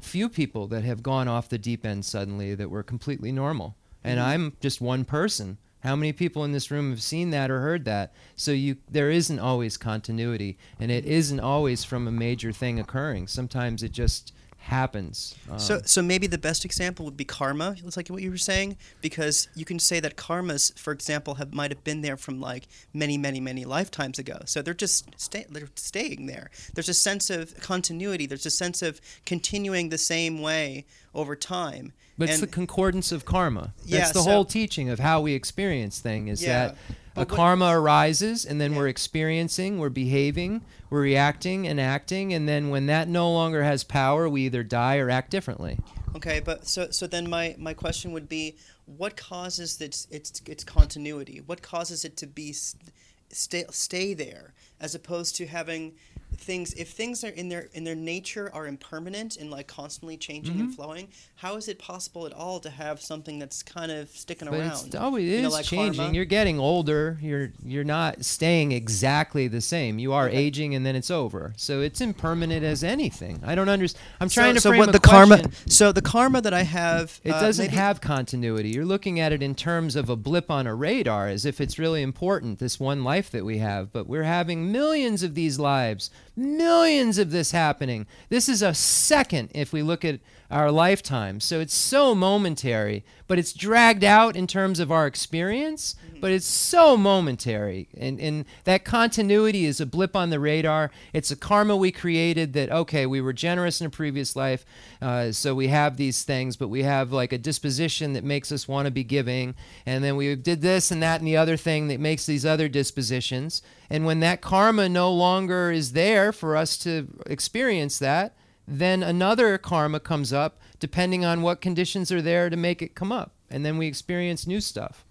[0.00, 3.76] few people that have gone off the deep end suddenly that were completely normal.
[4.04, 4.28] And mm-hmm.
[4.28, 5.58] I'm just one person.
[5.80, 8.12] How many people in this room have seen that or heard that?
[8.34, 13.28] So you there isn't always continuity and it isn't always from a major thing occurring.
[13.28, 14.32] Sometimes it just
[14.68, 15.34] happens.
[15.50, 17.74] Um, So, so maybe the best example would be karma.
[17.84, 21.52] It's like what you were saying, because you can say that karmas, for example, have
[21.54, 24.38] might have been there from like many, many, many lifetimes ago.
[24.44, 26.50] So they're just stay, they're staying there.
[26.74, 28.26] There's a sense of continuity.
[28.26, 30.84] There's a sense of continuing the same way
[31.14, 31.92] over time.
[32.18, 33.74] But it's the concordance of karma.
[33.78, 36.76] That's Yeah, the so- whole teaching of how we experience thing is Yeah, that
[37.20, 38.78] a karma arises and then Yeah.
[38.78, 43.84] we're experiencing, we're behaving, we're reacting and acting, and then when that no longer has
[43.84, 45.78] power, we either die or act differently.
[46.16, 50.64] Okay, but so so then my, my question would be, what causes its its its
[50.64, 51.42] continuity?
[51.44, 52.82] What causes it to be st-
[53.30, 55.92] stay stay there as opposed to having
[56.36, 60.54] things if things are in their in their nature are impermanent and like constantly changing
[60.56, 60.64] Mm-hmm.
[60.64, 64.48] and flowing how is it possible at all to have something that's kind of sticking
[64.48, 65.94] But around it's always it You know, like changing.
[66.00, 66.14] karma?
[66.14, 67.18] You're getting older.
[67.20, 69.98] You're you're not staying exactly the same.
[69.98, 70.36] You are Okay.
[70.36, 71.54] aging and then it's over.
[71.56, 73.40] So it's impermanent as anything.
[73.44, 74.02] I don't understand.
[74.20, 75.38] I'm trying so, to so frame what the question.
[75.42, 78.70] karma so the karma that i have It uh, doesn't have continuity.
[78.70, 81.78] You're looking at it in terms of a blip on a radar as if it's
[81.78, 83.92] really important, this one life that we have.
[83.92, 88.06] But we're having millions of these lives, millions of this happening.
[88.28, 90.20] This is a second if we look at
[90.50, 91.40] our lifetime.
[91.40, 96.46] So it's so momentary, but it's dragged out in terms of our experience, but it's
[96.46, 97.88] so momentary.
[97.98, 100.90] And, and that continuity is a blip on the radar.
[101.12, 104.64] It's a karma we created that, okay, we were generous in a previous life,
[105.02, 108.66] uh, so we have these things, but we have like a disposition that makes us
[108.66, 109.54] want to be giving.
[109.84, 112.68] And then we did this and that and the other thing that makes these other
[112.68, 113.60] dispositions.
[113.90, 118.34] And when that karma no longer is there for us to experience that,
[118.68, 123.10] then another karma comes up depending on what conditions are there to make it come
[123.10, 123.32] up.
[123.50, 125.04] And then we experience new stuff.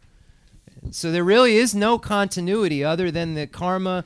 [0.91, 4.05] So there really is no continuity other than the karma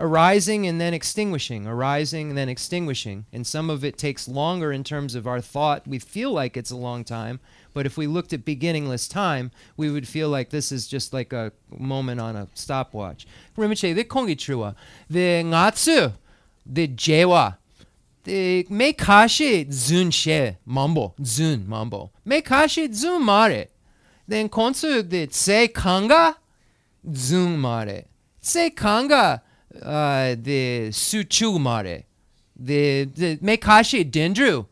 [0.00, 3.24] arising and then extinguishing, arising and then extinguishing.
[3.32, 5.86] And some of it takes longer in terms of our thought.
[5.86, 7.38] We feel like it's a long time,
[7.72, 11.32] but if we looked at beginningless time, we would feel like this is just like
[11.32, 13.26] a moment on a stopwatch.
[13.56, 14.74] Rinpoche, the kongichua,
[15.08, 16.14] the ngatsu,
[16.66, 17.58] the jewa,
[18.26, 22.10] me kashi zun she mambo, zun mambo.
[22.24, 23.68] Me kashi zun mare.
[24.28, 26.36] Then konsu the tse kanga,
[27.10, 28.04] zun mare.
[28.40, 29.42] Tse kanga,
[29.82, 32.04] uh, the suchu mare.
[32.56, 34.66] The the me kashi dendru.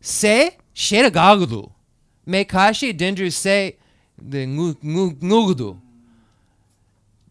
[0.00, 1.70] Se shera gagudu.
[2.26, 3.76] Me kashi dendru se
[4.16, 5.76] the ngu- ngu- ngugudu.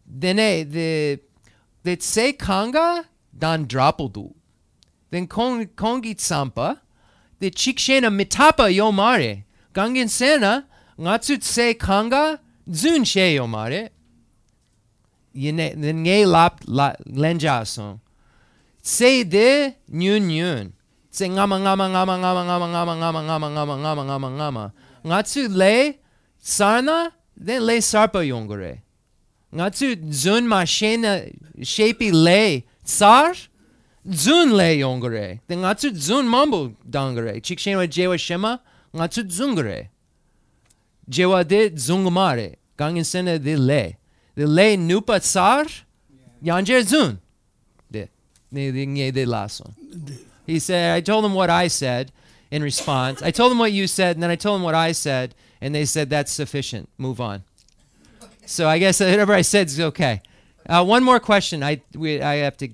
[0.06, 1.18] Dene the
[1.82, 3.04] the tse kanga
[3.36, 4.32] dan drapodu.
[5.14, 6.80] Then kong kongi tsampa
[7.38, 9.44] the chikshena mitapa yomare.
[9.72, 10.66] Gangen sena
[10.98, 13.90] ngatsu tse kanga zun she yomare.
[15.32, 18.00] Yene the nge lap la lenjason.
[18.82, 20.72] Tse de nyun nyun.
[21.12, 24.72] Tse ngama ngama ngama ngama ngama ngama ngama ngama ngama ngama ngama ngama.
[25.06, 25.94] Ngatsu le
[26.42, 28.82] sarna then le sarpa yongore.
[29.54, 31.30] Ngatsu zun ma shena
[31.62, 33.36] shepi le tsar
[34.08, 35.40] zun le yongore.
[35.46, 37.40] Then ngatsu zun mambo dangare.
[37.40, 38.60] Chikshena jewa shema
[38.94, 39.88] ngatsu zungare.
[41.08, 42.56] Jewa de zungumare.
[42.76, 43.96] Gangen sena de le.
[44.34, 45.66] the le nupa tsar
[46.42, 47.18] yanje zun.
[47.90, 48.08] De
[48.50, 49.74] ne de nge de lason.
[50.46, 52.12] He said, I told him what I said
[52.50, 53.22] in response.
[53.22, 55.74] I told him what you said, and then I told him what I said, and
[55.74, 56.90] they said that's sufficient.
[56.98, 57.44] Move on.
[58.44, 60.20] So I guess whatever I said is okay.
[60.68, 61.62] Uh, one more question.
[61.62, 62.68] I we I have to.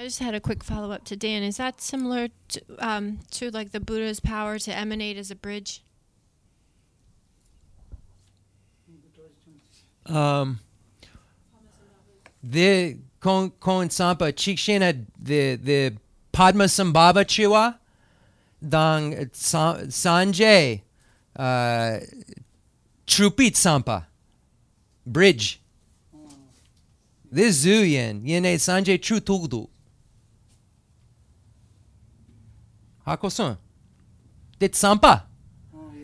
[0.00, 1.42] I just had a quick follow up to Dan.
[1.42, 5.82] Is that similar to, um, to like the Buddha's power to emanate as a bridge?
[10.06, 10.60] Um,
[12.42, 13.50] the kon
[13.90, 15.92] sampa chikshena the the
[16.32, 17.76] Padma Sambhava chiwa
[18.66, 20.80] dang sa- Sanjay
[21.36, 21.98] uh,
[23.06, 24.06] Trupit Sampa
[25.06, 25.60] Bridge.
[27.30, 29.20] This Zuyen yene Sanjay Tru
[33.10, 33.56] Hakosun.
[34.60, 35.24] Dit Sampa.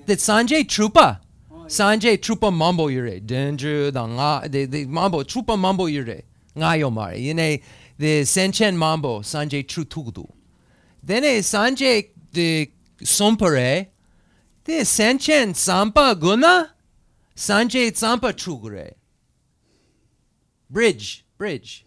[0.07, 1.21] Dit Sanjay Trupa.
[1.69, 3.21] Sanjay Trupa Mambo Yure.
[3.21, 6.23] Dendru da nga the Mambo Trupa Mambo Yure.
[6.57, 7.19] Nga yomare.
[7.19, 7.63] Yene
[7.99, 10.29] the Senchen Mambo Sanjay Tru Tugdu.
[11.03, 12.71] Then a Sanjay the
[13.03, 13.89] Sompare.
[14.65, 16.71] The Senchen Sampa Guna.
[17.37, 18.95] Sanjay Sampa Trugure.
[20.69, 21.87] Bridge, bridge.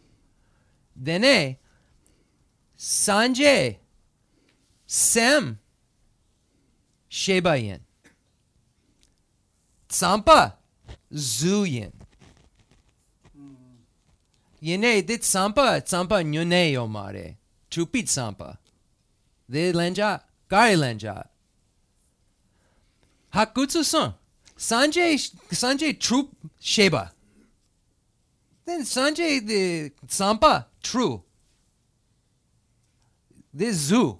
[0.95, 1.59] Then a
[2.77, 3.79] Sanjay
[4.91, 5.59] Sam
[7.11, 7.79] Shebayan.
[9.87, 10.53] Sampa
[11.13, 11.91] Zuyin.
[14.63, 17.35] Yene dit Sampa Sampa Nyune Yomare.
[17.69, 18.57] Trupit Sampa.
[19.47, 20.21] De Lenja.
[20.49, 21.23] Gari Lenja.
[23.31, 24.15] Hakutsu son.
[24.57, 25.17] Sanjay
[25.51, 27.11] Sanjay Troop Sheba.
[28.65, 31.21] Then Sanjay the Sampa true.
[33.53, 34.19] This zoo.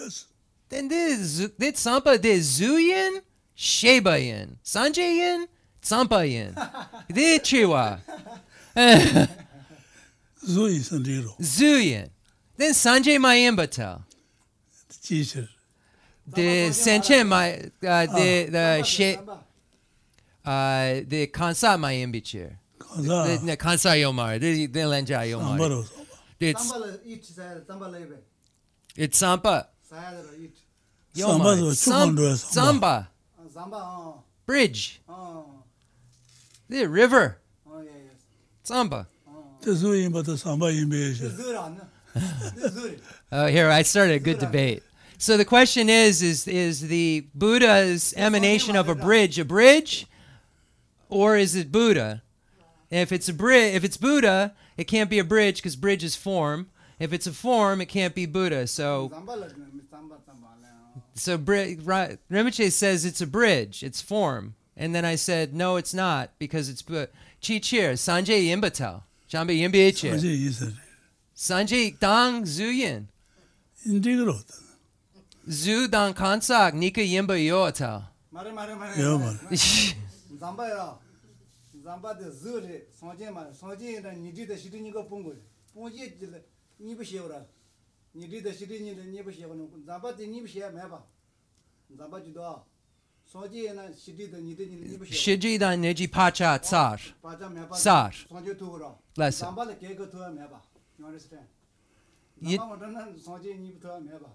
[0.00, 0.26] Yes.
[0.68, 3.20] Then this this Sampa the Zuyin
[3.56, 4.56] Shebayin.
[4.64, 5.46] Sanjayin
[5.82, 6.54] Sampayin.
[7.08, 8.00] The Chiwa.
[10.44, 11.36] Zui san riro.
[11.40, 12.10] Zuyin.
[12.56, 14.02] Then Sanjay Mayimbatel.
[15.02, 15.48] Jishir.
[16.26, 19.16] The Senchen my uh, the the she
[20.44, 22.56] uh the Kansa Mayimbichir.
[22.78, 23.38] Kansa.
[23.44, 24.38] The Kansa Yomar.
[24.38, 25.58] The the Lenja Yomar.
[25.58, 25.84] Sambaro.
[28.96, 30.52] It's Zambala it saya zambala ibe.
[30.52, 30.60] it's
[31.14, 31.14] Sampa.
[31.14, 31.28] Saya.
[31.28, 31.56] Samba Yomar.
[31.56, 33.08] zo chukondro ya Samba.
[33.54, 33.76] samba.
[33.76, 35.00] Oh Bridge.
[35.08, 35.44] oh
[36.68, 37.38] The river.
[37.66, 38.22] oh yeah yes.
[38.62, 39.06] Samba.
[39.60, 41.30] Te zui inba te samba inba ya shir.
[41.30, 41.84] Zura na.
[42.68, 43.00] Zuri.
[43.30, 44.82] Oh, here I started a good debate.
[45.18, 50.06] So the question is: is is the Buddha's emanation of a bridge a bridge,
[51.10, 52.22] or is it Buddha?
[52.90, 56.16] If it's a bridge, if it's Buddha, it can't be a bridge because bridge is
[56.16, 56.70] form.
[56.98, 58.66] If it's a form, it can't be Buddha.
[58.66, 59.48] So Zambala
[59.90, 60.48] zamba zamba
[61.14, 65.76] so bri- Ra- Rinpoche says it's a bridge, it's form, and then I said no,
[65.76, 67.06] it's not because it's Bu-
[67.40, 70.72] Chi Chir Sanjay Yimbatel Jambe Yimbiche Sanjay yisar.
[71.36, 73.06] Sanjay Dang Zuyin
[73.86, 74.42] Indigro.
[75.48, 78.04] Zu Dang Kansak Nika Yimba Yoatel.
[78.32, 78.96] Mare mare mare.
[79.00, 79.38] Ya mare.
[80.40, 80.94] Zamba ya.
[81.84, 84.92] Zamba de zuri sonje ma sonje da ni de shi ni
[86.78, 86.84] go pongo.
[86.84, 87.46] Ponje de ni bu shi ora.
[88.14, 89.70] Ni de shi ni de ni bu shi no.
[89.86, 91.02] Zamba de ni bu shi ma ba.
[91.96, 92.62] Zamba ju do.
[93.32, 95.14] Sonje na shi de ni de ni bu shi.
[95.14, 97.00] Shiji Dan Neji Pacha Tsar.
[97.22, 97.74] Paja me ba.
[97.76, 98.12] Sar.
[98.12, 98.94] Sonje tu ora.
[99.16, 99.46] Lesson.
[99.46, 100.60] Zamba le ke go tu me ba.
[100.98, 101.46] You understand?
[102.40, 104.30] Ye- Zamba ma na sonje ni bu tu me ba.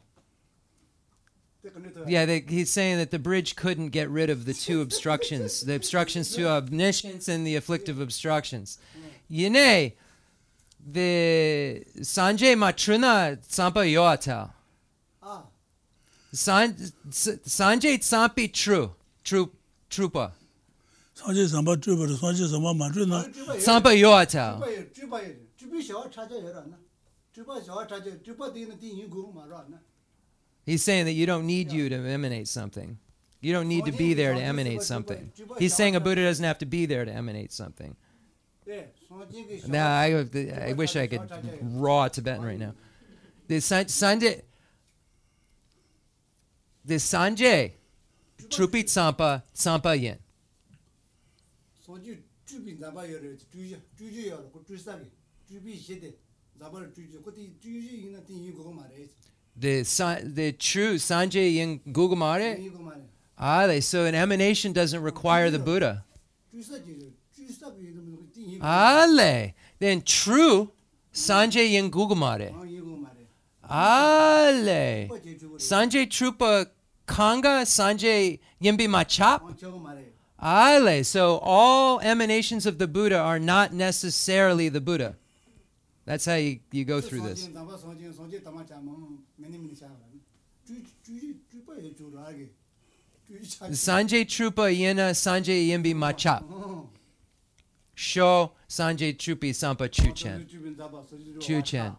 [1.64, 2.03] Te kne tu.
[2.07, 5.76] Yeah, they, he's saying that the bridge couldn't get rid of the two obstructions, the
[5.76, 8.78] obstructions to omniscience and the afflictive obstructions.
[9.30, 9.94] Yine,
[10.92, 14.46] the מטרינה צמפה יואטה.
[16.34, 18.90] Sanjay Tsampi Tru,
[19.24, 19.52] Tru,
[19.90, 20.32] Trupa.
[21.16, 23.06] Sanjay Tsampa Trupa, Sanjay Tsampa Mandru.
[23.58, 24.60] Tsampa Yoata.
[24.94, 25.20] Trupa
[25.62, 25.94] Trupa
[27.36, 27.56] Trupa
[28.26, 29.80] Trupa
[30.66, 32.98] He's saying that you don't need you to emanate something.
[33.42, 35.32] You don't need to be there to emanate something.
[35.60, 37.96] He's saying a Buddha doesn't have to be there to emanate something.
[39.68, 41.22] No, I, I wish I could
[41.61, 42.73] raw Tibetan right now.
[43.48, 44.41] The San, Sanjay,
[46.85, 47.72] the Sanjay,
[48.48, 50.18] trupi Sampa, Sampa yin.
[59.56, 62.57] The, san, the true Sanjay yin Gugumare?
[63.38, 66.06] Ah, so an emanation doesn't require the Buddha.
[68.61, 69.53] Ale.
[69.80, 70.72] Then true
[71.14, 72.53] Sanjay Yengugumare.
[73.70, 75.07] Ale.
[75.57, 76.68] Sanjay Trupa
[77.07, 79.41] Kanga, Sanjay Yimbi Machap.
[80.41, 81.03] Ale.
[81.03, 85.15] So all emanations of the Buddha are not necessarily the Buddha.
[86.06, 87.48] That's how you, you go through this.
[93.72, 96.44] Sanjay Trupa Yena Sanjay Yimbi Machap.
[97.95, 100.47] Sho Sanjay Trupi Sampa Chuchen.
[101.41, 101.97] Chuchen.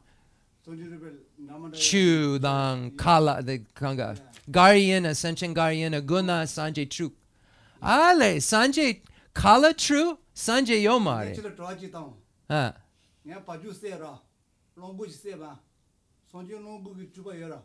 [1.73, 4.15] Chu Lang Kala the Kanga.
[4.49, 7.13] Garyena Sanchen Garyena Guna Sanjay Trup.
[7.81, 9.01] Ale Sanjay
[9.33, 11.33] Kala Tru Sanjay Yomare.
[11.35, 12.13] 저 저지 당
[12.49, 12.73] Ah.
[13.25, 14.19] 냐 바주 세라
[14.75, 15.59] 롱부 세바
[16.31, 17.61] 성진 롱부 그 주바 여라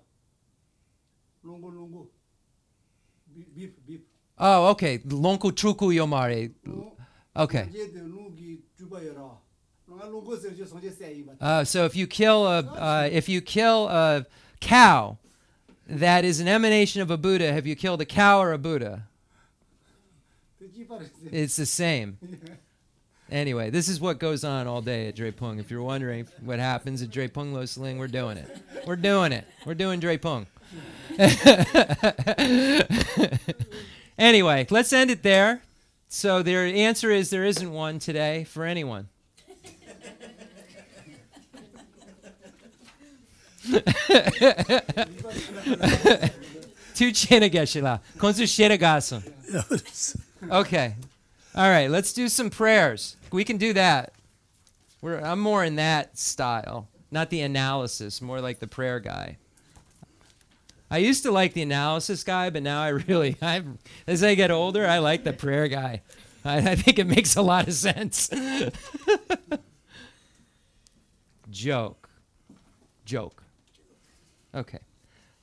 [1.43, 2.11] 롱고 롱고
[3.55, 4.05] 비프 비프
[4.39, 4.98] Oh, okay.
[4.98, 6.51] Lonko Truku Yomare.
[6.51, 6.51] Okay.
[6.55, 6.98] 이제 롱기 주바 여라 롱아 롱고 세지 성진 세
[7.35, 7.68] Okay.
[11.41, 14.26] Uh, so if you kill a uh, if you kill a
[14.60, 15.18] cow,
[15.88, 17.51] that is an emanation of a Buddha.
[17.51, 19.03] Have you killed a cow or a Buddha?
[21.31, 22.18] It's the same.
[23.31, 25.60] Anyway, this is what goes on all day at Drepung.
[25.60, 28.57] If you're wondering what happens at Drepung Loseling, we're doing it.
[28.88, 29.45] We're doing it.
[29.65, 30.47] We're doing Drepung.
[34.18, 35.61] anyway, let's end it there.
[36.11, 39.10] So the answer is there isn't one today for anyone.
[50.52, 50.95] Okay.
[51.56, 53.15] All right, let's do some prayers.
[53.31, 54.14] We can do that.
[55.02, 59.38] We're, I'm more in that style, not the analysis, more like the prayer guy.
[60.91, 63.64] I used to like the analysis guy, but now I really, I,
[64.07, 66.02] as I get older, I like the prayer guy.
[66.44, 68.30] I, I think it makes a lot of sense.
[71.49, 72.10] Joke.
[73.06, 73.44] Joke.
[74.53, 74.80] Okay.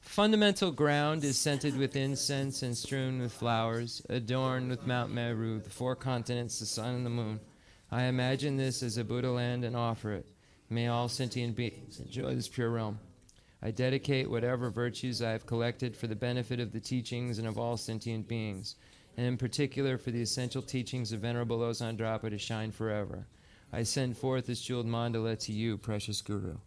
[0.01, 5.69] Fundamental ground is scented with incense and strewn with flowers, adorned with Mount Meru, the
[5.69, 7.41] four continents, the sun and the moon.
[7.91, 10.27] I imagine this as a Buddha land and offer it.
[10.71, 12.99] May all sentient beings enjoy this pure realm.
[13.63, 17.59] I dedicate whatever virtues I have collected for the benefit of the teachings and of
[17.59, 18.77] all sentient beings,
[19.17, 23.27] and in particular for the essential teachings of Venerable Losang Drapa to shine forever.
[23.73, 26.59] I send forth this jeweled mandala to you, precious Guru.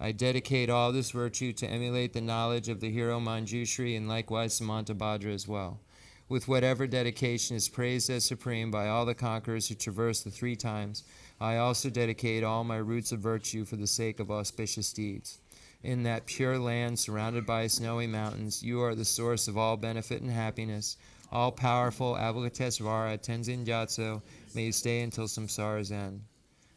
[0.00, 4.58] I dedicate all this virtue to emulate the knowledge of the hero Manjushri and likewise
[4.58, 5.80] Samantabhadra as well.
[6.28, 10.56] With whatever dedication is praised as supreme by all the conquerors who traverse the three
[10.56, 11.02] times,
[11.40, 15.40] I also dedicate all my roots of virtue for the sake of auspicious deeds.
[15.84, 20.20] In that pure land surrounded by snowy mountains, you are the source of all benefit
[20.20, 20.96] and happiness.
[21.30, 24.20] All powerful Avalokitesvara Tenzin Gyatso,
[24.54, 26.22] may you stay until samsara's end.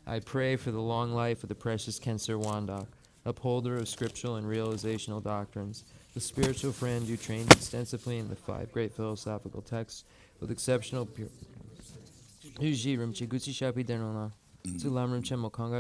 [0.05, 2.85] I pray for the long life of the precious Khensur Wangdak,
[3.25, 5.83] upholder of scriptural and realizational doctrines,
[6.13, 10.03] the spiritual friend you trained extensively in the five great philosophical texts
[10.39, 11.07] with exceptional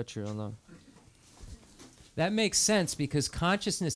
[0.05, 0.53] chirala.
[2.15, 3.89] That makes sense because consciousness